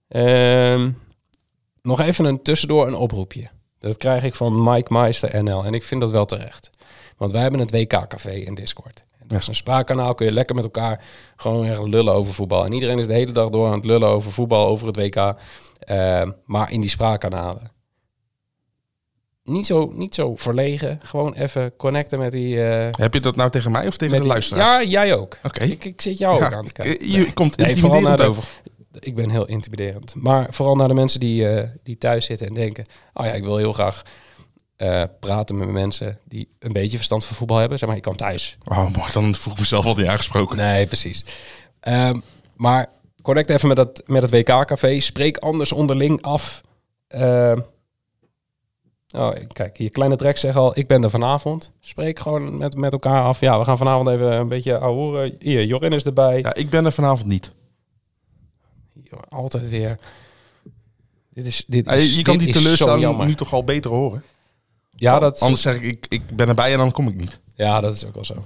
Ehm, 0.08 0.92
nog 1.82 2.00
even 2.00 2.26
een 2.26 2.42
tussendoor 2.42 2.88
een 2.88 2.96
oproepje. 2.96 3.50
Dat 3.80 3.98
krijg 3.98 4.24
ik 4.24 4.36
van 4.36 4.63
Mike 4.63 4.94
Meister 4.94 5.44
NL. 5.44 5.66
En 5.66 5.74
ik 5.74 5.84
vind 5.84 6.02
dat 6.02 6.12
wel 6.12 6.26
terecht. 6.26 6.70
Want 7.17 7.32
wij 7.32 7.41
hebben 7.41 7.60
het 7.60 7.71
WK-café 7.71 8.32
in 8.32 8.56
Discord. 8.56 9.04
Dat 9.28 9.39
is 9.41 9.47
een 9.47 9.56
spraakkanaal. 9.56 10.13
Kun 10.13 10.26
je 10.26 10.32
lekker 10.32 10.56
met 10.56 10.63
elkaar 10.63 11.04
gewoon 11.36 11.65
echt 11.65 11.84
lullen 11.84 12.13
over 12.13 12.34
voetbal. 12.34 12.65
En 12.65 12.73
iedereen 12.73 12.99
is 12.99 13.08
de 13.08 13.13
hele 13.13 13.32
dag 13.32 13.49
door 13.49 13.67
aan 13.67 13.73
het 13.73 13.86
lullen 13.86 14.08
over 14.10 14.32
voetbal, 14.32 14.67
over 14.67 14.88
het 14.88 14.95
WK. 14.95 15.36
Ehm, 15.80 16.32
maar 16.45 16.71
in 16.71 16.82
die 16.82 16.89
spraakkanalen. 16.89 17.71
Niet 19.43 19.65
zo, 19.65 19.91
niet 19.93 20.15
zo 20.15 20.36
verlegen. 20.36 20.99
Gewoon 21.04 21.34
even 21.34 21.76
connecten 21.76 22.19
met 22.19 22.32
die... 22.32 22.63
eh, 22.65 22.89
Heb 22.91 23.13
je 23.13 23.19
dat 23.19 23.36
nou 23.36 23.49
tegen 23.49 23.71
mij 23.71 23.88
of 23.88 23.97
tegen 23.97 24.13
de 24.15 24.19
die- 24.21 24.30
luisteraars? 24.32 24.84
Ja, 24.84 24.89
jij 24.89 25.15
ook. 25.15 25.38
Oké. 25.43 25.63
Ik, 25.63 25.86
ik 25.86 26.02
zit 26.02 26.17
jou 26.17 26.43
ook 26.43 26.54
aan 26.54 26.65
te 26.65 26.71
kijken. 26.71 27.10
Je 27.10 27.34
komt 27.34 27.58
Nee, 27.58 27.67
intimiderend 27.69 28.17
de- 28.17 28.23
over. 28.23 28.43
Ik 28.99 29.15
ben 29.15 29.30
heel 29.30 29.45
intimiderend. 29.45 30.15
Maar 30.15 30.47
vooral 30.54 30.76
naar 30.76 30.88
de 30.88 30.93
mensen 30.93 31.19
die, 31.19 31.47
eh, 31.49 31.67
die 31.84 31.97
thuis 31.97 32.26
zitten 32.26 32.47
en 32.47 32.54
denken... 32.54 32.86
oh 33.13 33.26
ja, 33.26 33.32
ik 33.32 33.43
wil 33.43 33.58
heel 33.58 33.73
graag 33.73 34.04
eh, 34.84 35.04
praten 35.19 35.58
met 35.58 35.69
mensen 35.69 36.19
die 36.24 36.48
een 36.60 36.74
beetje 36.74 36.98
verstand 36.98 37.26
van 37.26 37.36
voetbal 37.36 37.58
hebben. 37.58 37.78
Zeg 37.78 37.88
maar, 37.88 37.98
ik 37.98 38.04
kan 38.04 38.15
thuis. 38.15 38.58
Oh, 38.63 38.78
mooi, 38.78 39.12
dan 39.13 39.36
voel 39.36 39.54
ik 39.54 39.60
mezelf 39.60 39.86
al 39.86 39.96
niet 39.96 40.08
aangesproken. 40.08 40.58
Nee, 40.58 40.88
precies. 40.88 41.26
Ehm, 41.80 42.19
maar 42.56 42.89
connect 43.22 43.50
even 43.50 43.67
met, 43.67 43.78
dat, 43.78 44.04
met 44.06 44.22
het 44.22 44.32
WK-café. 44.32 45.00
Spreek 45.00 45.38
anders 45.38 45.72
onderling 45.72 46.22
af. 46.22 46.62
Ehm, 47.08 47.60
oh, 49.12 49.32
kijk, 49.48 49.78
je 49.78 49.89
kleine 49.89 50.15
trek 50.15 50.38
zegt 50.38 50.58
al, 50.58 50.78
ik 50.78 50.88
ben 50.88 51.04
er 51.04 51.10
vanavond. 51.10 51.72
Spreek 51.80 52.19
gewoon 52.19 52.58
met, 52.58 52.76
met 52.76 52.93
elkaar 52.93 53.24
af. 53.24 53.39
Ja, 53.39 53.60
we 53.60 53.65
gaan 53.65 53.78
vanavond 53.78 54.10
even 54.10 54.34
een 54.34 54.48
beetje 54.48 54.78
ouwehoeren. 54.78 55.36
Hier, 55.39 55.65
Jorin 55.65 55.93
is 55.93 56.04
erbij. 56.04 56.39
Ja, 56.39 56.54
ik 56.54 56.69
ben 56.69 56.86
er 56.86 56.93
vanavond 56.93 57.28
niet. 57.28 57.52
Altijd 59.30 59.69
weer. 59.69 59.98
Dit 61.30 61.46
is, 61.46 61.63
dit 61.67 61.88
is, 61.88 62.15
je 62.15 62.22
kan 62.22 62.38
dit 62.38 62.46
die 62.46 62.54
teleurstelling 62.54 63.26
niet 63.26 63.38
toch 63.38 63.54
al 63.54 63.63
beter 63.63 63.91
horen? 63.91 64.24
Ja, 65.04 65.20
dat, 65.20 65.39
Anders 65.39 65.62
zeg 65.62 65.76
ik, 65.76 65.84
ik, 65.84 66.06
ik 66.10 66.36
ben 66.36 66.48
erbij 66.48 66.72
en 66.72 66.78
dan 66.78 66.92
kom 66.92 67.08
ik 67.08 67.16
niet. 67.16 67.39
ja, 67.56 67.82
dat 67.82 67.94
is 67.94 68.06
ook 68.06 68.13
wel 68.16 68.26
zo. 68.26 68.46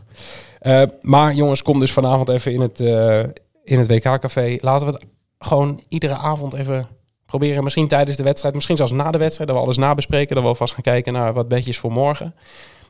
Eh, 0.59 0.83
maar 1.01 1.33
jongens, 1.33 1.61
kom 1.61 1.79
dus 1.79 1.91
vanavond 1.91 2.29
even 2.29 2.51
in 2.53 2.61
het, 2.61 2.79
eh, 2.79 3.19
in 3.63 3.79
het 3.79 3.87
WK-café. 3.87 4.57
Laten 4.61 4.87
we 4.87 4.93
het 4.93 5.05
gewoon 5.39 5.81
iedere 5.89 6.15
avond 6.15 6.53
even 6.53 6.87
proberen. 7.25 7.63
Misschien 7.63 7.87
tijdens 7.87 8.17
de 8.17 8.23
wedstrijd, 8.23 8.53
misschien 8.55 8.77
zelfs 8.77 8.91
na 8.91 9.11
de 9.11 9.17
wedstrijd. 9.17 9.49
Dat 9.49 9.57
we 9.57 9.63
alles 9.65 9.77
nabespreken. 9.77 10.35
Dat 10.35 10.43
we 10.43 10.49
alvast 10.49 10.73
gaan 10.73 10.81
kijken 10.83 11.13
naar 11.13 11.33
wat 11.33 11.47
bedjes 11.47 11.77
voor 11.77 11.91
morgen. 11.91 12.35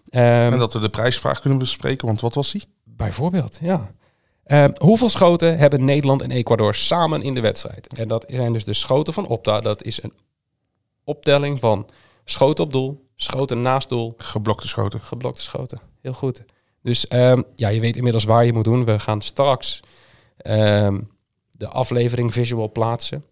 Ehm, 0.09 0.23
En 0.53 0.57
dat 0.59 0.73
we 0.73 0.79
de 0.79 0.89
prijsvraag 0.89 1.39
kunnen 1.39 1.59
bespreken, 1.59 2.07
want 2.07 2.21
wat 2.21 2.33
was 2.33 2.51
die? 2.51 2.63
Bijvoorbeeld, 2.83 3.57
ja. 3.61 3.91
Ehm, 4.43 4.71
hoeveel 4.77 5.09
schoten 5.09 5.57
hebben 5.57 5.85
Nederland 5.85 6.21
en 6.21 6.31
Ecuador 6.31 6.75
samen 6.75 7.21
in 7.21 7.33
de 7.33 7.41
wedstrijd? 7.41 7.87
En 7.97 8.07
dat 8.07 8.25
zijn 8.27 8.53
dus 8.53 8.65
de 8.65 8.73
schoten 8.73 9.13
van 9.13 9.27
Opta. 9.27 9.59
Dat 9.59 9.83
is 9.83 10.03
een 10.03 10.13
optelling 11.03 11.59
van 11.59 11.85
schoten 12.25 12.63
op 12.63 12.71
doel, 12.71 13.06
schoten 13.17 13.61
naast 13.61 13.89
doel, 13.89 14.13
Geblokte 14.17 14.67
schoten. 14.67 15.01
geblokte 15.01 15.41
schoten. 15.41 15.79
Heel 16.01 16.13
goed. 16.13 16.43
Dus 16.81 17.07
ehm, 17.07 17.41
ja, 17.55 17.67
je 17.67 17.79
weet 17.79 17.95
inmiddels 17.97 18.23
waar 18.23 18.45
je 18.45 18.53
moet 18.53 18.63
doen. 18.63 18.85
We 18.85 18.99
gaan 18.99 19.21
straks 19.21 19.79
ehm, 20.37 20.99
de 21.51 21.67
aflevering 21.67 22.33
visual 22.33 22.71
plaatsen 22.71 23.23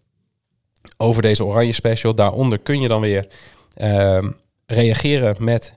over 0.96 1.22
deze 1.22 1.44
oranje 1.44 1.72
special. 1.72 2.14
Daaronder 2.14 2.58
kun 2.58 2.80
je 2.80 2.88
dan 2.88 3.00
weer 3.00 3.28
ehm, 3.74 4.30
reageren 4.66 5.36
met 5.44 5.74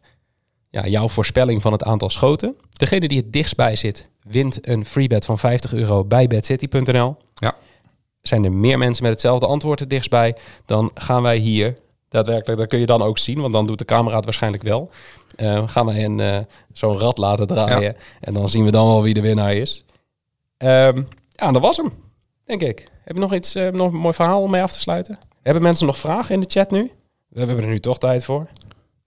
ja, 0.69 0.87
jouw 0.87 1.09
voorspelling 1.09 1.61
van 1.61 1.71
het 1.71 1.83
aantal 1.83 2.09
schoten. 2.09 2.55
Degene 2.71 3.07
die 3.07 3.17
het 3.17 3.33
dichtst 3.33 3.55
bij 3.55 3.75
zit, 3.75 4.09
wint 4.21 4.67
een 4.67 4.85
freebet 4.85 5.25
van 5.25 5.39
50 5.39 5.73
euro 5.73 6.05
bij 6.05 6.27
bedcity.nl. 6.27 7.17
Ja. 7.33 7.55
Zijn 8.21 8.43
er 8.43 8.51
meer 8.51 8.77
mensen 8.77 9.03
met 9.03 9.11
hetzelfde 9.11 9.47
antwoord 9.47 9.79
het 9.79 9.89
dichtst 9.89 10.09
bij, 10.09 10.35
dan 10.65 10.91
gaan 10.93 11.21
wij 11.21 11.37
hier 11.37 11.77
daadwerkelijk, 12.09 12.59
dat 12.59 12.67
kun 12.69 12.79
je 12.79 12.85
dan 12.85 13.01
ook 13.01 13.17
zien, 13.17 13.41
want 13.41 13.53
dan 13.53 13.67
doet 13.67 13.77
de 13.77 13.85
camera 13.85 14.15
het 14.15 14.25
waarschijnlijk 14.25 14.63
wel. 14.63 14.91
Eh, 15.35 15.67
gaan 15.67 15.85
wij 15.85 16.03
een, 16.03 16.19
eh, 16.19 16.39
zo'n 16.73 16.99
rad 16.99 17.17
laten 17.17 17.47
draaien 17.47 17.95
en 18.19 18.33
dan 18.33 18.49
zien 18.49 18.63
we 18.63 18.71
dan 18.71 18.87
wel 18.87 19.01
wie 19.01 19.13
de 19.13 19.21
winnaar 19.21 19.53
is. 19.53 19.85
Ehm, 20.57 21.01
ja, 21.29 21.51
dat 21.51 21.61
was 21.61 21.77
hem, 21.77 21.91
denk 22.45 22.61
ik. 22.61 22.87
Heb 23.03 23.15
je 23.15 23.21
nog 23.21 23.33
iets, 23.33 23.55
eh, 23.55 23.67
nog 23.67 23.93
een 23.93 23.99
mooi 23.99 24.13
verhaal 24.13 24.41
om 24.41 24.51
mee 24.51 24.61
af 24.61 24.71
te 24.71 24.79
sluiten? 24.79 25.19
Hebben 25.41 25.63
mensen 25.63 25.85
nog 25.85 25.97
vragen 25.97 26.35
in 26.35 26.41
de 26.41 26.49
chat 26.49 26.71
nu? 26.71 26.91
We 27.27 27.39
hebben 27.39 27.57
er 27.57 27.67
nu 27.67 27.79
toch 27.79 27.97
tijd 27.97 28.25
voor. 28.25 28.47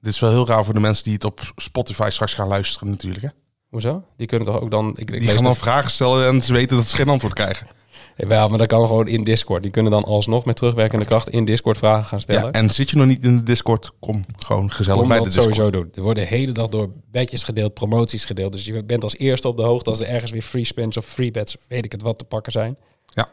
Dit 0.01 0.12
is 0.12 0.21
wel 0.21 0.31
heel 0.31 0.47
raar 0.47 0.65
voor 0.65 0.75
de 0.75 0.81
mensen 0.81 1.05
die 1.05 1.12
het 1.12 1.25
op 1.25 1.41
Spotify 1.57 2.09
straks 2.11 2.35
gaan 2.35 2.49
luisteren 2.49 2.91
natuurlijk. 2.91 3.23
Hè? 3.23 3.29
Hoezo? 3.69 4.03
Die 4.17 4.27
kunnen 4.27 4.47
toch 4.47 4.61
ook 4.61 4.71
dan... 4.71 4.91
Ik, 4.91 5.11
ik 5.11 5.21
Die 5.21 5.29
gaan 5.29 5.45
dan 5.45 5.57
vragen 5.57 5.91
stellen 5.91 6.27
en 6.27 6.43
ze 6.43 6.53
weten 6.53 6.77
dat 6.77 6.87
ze 6.87 6.97
geen 6.97 7.09
antwoord 7.09 7.35
krijgen. 7.35 7.67
Ja, 8.16 8.48
maar 8.48 8.59
dat 8.59 8.66
kan 8.66 8.87
gewoon 8.87 9.09
in 9.09 9.25
Discord. 9.25 9.62
Die 9.62 9.70
kunnen 9.72 9.92
dan 9.92 10.05
alsnog 10.05 10.44
met 10.44 10.57
terugwerkende 10.57 11.05
kracht 11.05 11.29
in 11.29 11.44
Discord 11.44 11.79
vragen 11.79 12.05
gaan 12.05 12.20
stellen. 12.20 12.42
Ja, 12.42 12.51
en 12.51 12.70
zit 12.70 12.90
je 12.90 12.96
nog 12.96 13.07
niet 13.07 13.22
in 13.22 13.37
de 13.37 13.42
Discord, 13.42 13.92
kom 14.01 14.25
gewoon 14.38 14.70
gezellig 14.70 15.01
Kom 15.01 15.09
bij 15.09 15.18
de 15.18 15.25
dat 15.25 15.33
Discord. 15.33 15.55
sowieso 15.55 15.81
doen. 15.83 15.90
Er 15.94 16.03
worden 16.03 16.22
de 16.22 16.29
hele 16.29 16.53
dag 16.53 16.68
door 16.68 16.90
bedjes 17.11 17.42
gedeeld, 17.42 17.75
promoties 17.75 18.25
gedeeld. 18.25 18.53
Dus 18.53 18.64
je 18.64 18.85
bent 18.85 19.03
als 19.03 19.16
eerste 19.16 19.48
op 19.48 19.57
de 19.57 19.62
hoogte 19.62 19.90
als 19.90 20.01
er 20.01 20.07
ergens 20.09 20.31
weer 20.31 20.42
free 20.42 20.64
spins 20.64 20.96
of 20.96 21.07
free 21.07 21.31
bets, 21.31 21.57
of 21.57 21.64
weet 21.68 21.85
ik 21.85 21.92
het 21.92 22.03
wat, 22.03 22.18
te 22.18 22.25
pakken 22.25 22.53
zijn. 22.53 22.79
Ja. 23.07 23.29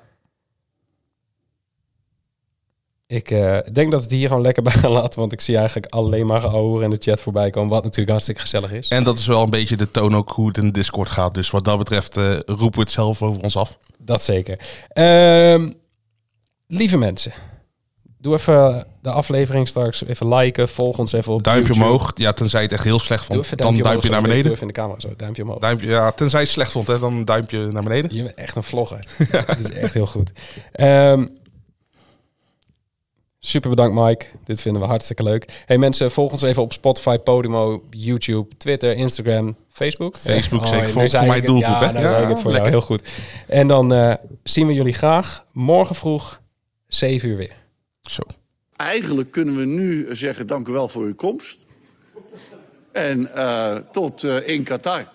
Ik 3.12 3.32
eh, 3.32 3.58
denk 3.72 3.92
dat 3.92 4.00
we 4.00 4.08
het 4.08 4.12
hier 4.12 4.28
gewoon 4.28 4.44
lekker 4.44 4.64
bij 4.70 4.74
gaan 4.74 4.92
laten, 4.92 5.20
want 5.20 5.32
ik 5.32 5.42
zie 5.42 5.58
eigenlijk 5.58 5.94
alleen 5.94 6.26
maar 6.26 6.42
geouwer 6.42 6.84
in 6.84 6.90
de 6.90 6.98
chat 7.00 7.22
voorbij 7.22 7.50
komen, 7.50 7.70
wat 7.70 7.84
natuurlijk 7.84 8.10
hartstikke 8.10 8.42
gezellig 8.42 8.72
is. 8.72 8.88
En 8.88 9.04
dat 9.04 9.18
is 9.18 9.28
wel 9.28 9.44
een 9.44 9.50
beetje 9.50 9.76
de 9.76 9.92
toon 9.92 10.16
ook 10.16 10.30
hoe 10.30 10.48
het 10.48 10.58
in 10.58 10.72
Discord 10.72 11.10
gaat. 11.10 11.34
Dus 11.34 11.50
wat 11.50 11.66
dat 11.66 11.78
betreft 11.78 12.18
eh, 12.18 12.38
roepen 12.46 12.74
we 12.74 12.80
het 12.80 12.92
zelf 12.92 13.22
over 13.22 13.42
ons 13.42 13.58
af. 13.58 13.78
Dat 13.98 14.24
zeker. 14.24 14.60
Ehm, 14.90 15.72
lieve 16.68 16.98
mensen, 16.98 17.32
doe 18.18 18.34
even 18.34 18.86
de 19.02 19.12
aflevering 19.12 19.68
straks. 19.68 20.04
Even 20.06 20.36
liken. 20.36 20.70
Volg 20.70 20.98
ons 20.98 21.12
even 21.12 21.34
op 21.34 21.44
Duimpje 21.44 21.74
YouTube. 21.74 21.94
omhoog. 21.94 22.12
Ja, 22.16 22.34
tenzij 22.34 22.62
je 22.62 22.66
het 22.66 22.76
echt 22.76 22.86
heel 22.86 23.00
slecht 23.00 23.26
vond. 23.26 23.58
Dan 23.58 23.78
duimpje, 23.78 23.84
naar 23.84 24.02
zo. 24.02 24.10
Doe 24.10 24.22
beneden. 24.22 24.52
even 24.52 24.62
in 24.62 24.68
de 24.68 24.74
camera 24.74 25.00
zo. 25.00 25.10
Duimpje 25.18 25.44
omhoog. 25.44 25.60
Duimpje, 25.60 25.88
ja, 25.88 26.12
tenzij 26.12 26.40
je 26.40 26.46
het 26.46 26.54
slecht 26.54 26.72
vond, 26.72 26.88
hè, 26.88 27.00
dan 27.00 27.14
een 27.14 27.26
duimpje 27.26 27.72
naar 27.72 27.84
beneden. 27.84 28.16
Je 28.16 28.24
bent 28.24 28.36
echt 28.36 28.56
een 28.56 28.64
vlogger. 28.64 29.08
Dat 29.48 29.60
is 29.60 29.72
echt 29.72 29.94
heel 29.94 30.06
goed. 30.06 30.32
Ehm, 30.72 31.26
super 33.40 33.70
bedankt, 33.70 33.96
Mike. 34.02 34.26
Dit 34.44 34.62
vinden 34.62 34.82
we 34.82 34.88
hartstikke 34.88 35.24
leuk. 35.24 35.64
Hey 35.66 35.78
mensen, 35.78 36.12
volg 36.12 36.32
ons 36.32 36.42
even 36.42 36.62
op 36.64 36.74
Spotify, 36.74 37.18
Podimo, 37.18 37.84
YouTube, 37.90 38.58
Twitter, 38.58 38.94
Instagram, 38.96 39.56
Facebook. 39.70 40.18
Facebook, 40.18 40.62
Ja, 40.62 40.68
zeker. 40.68 40.90
Voor- 40.90 41.10
zei 41.10 41.26
voor 41.26 41.36
het. 41.36 41.46
doelgroep, 41.46 41.82
Ja, 41.82 41.94
hè? 41.94 42.02
Ja, 42.02 42.28
het 42.28 42.28
voor 42.28 42.38
jou. 42.42 42.52
lekker. 42.54 42.72
Heel 42.72 42.82
goed. 42.82 43.02
En 43.48 43.68
dan 43.68 43.94
eh, 43.94 44.14
zien 44.44 44.68
we 44.68 44.74
jullie 44.74 44.94
graag 44.94 45.46
morgen 45.52 45.96
vroeg, 45.96 46.42
7 46.88 47.30
uur 47.30 47.38
weer. 47.38 47.56
Zo. 48.02 48.22
Eigenlijk 48.76 49.32
kunnen 49.32 49.56
we 49.56 49.66
nu 49.66 50.08
zeggen 50.16 50.48
dank 50.48 50.68
u 50.68 50.72
wel 50.72 50.88
voor 50.88 51.04
uw 51.04 51.16
komst. 51.16 51.58
En 52.92 53.36
eh, 53.36 53.76
tot 53.92 54.24
eh, 54.24 54.48
in 54.48 54.64
Qatar. 54.64 55.12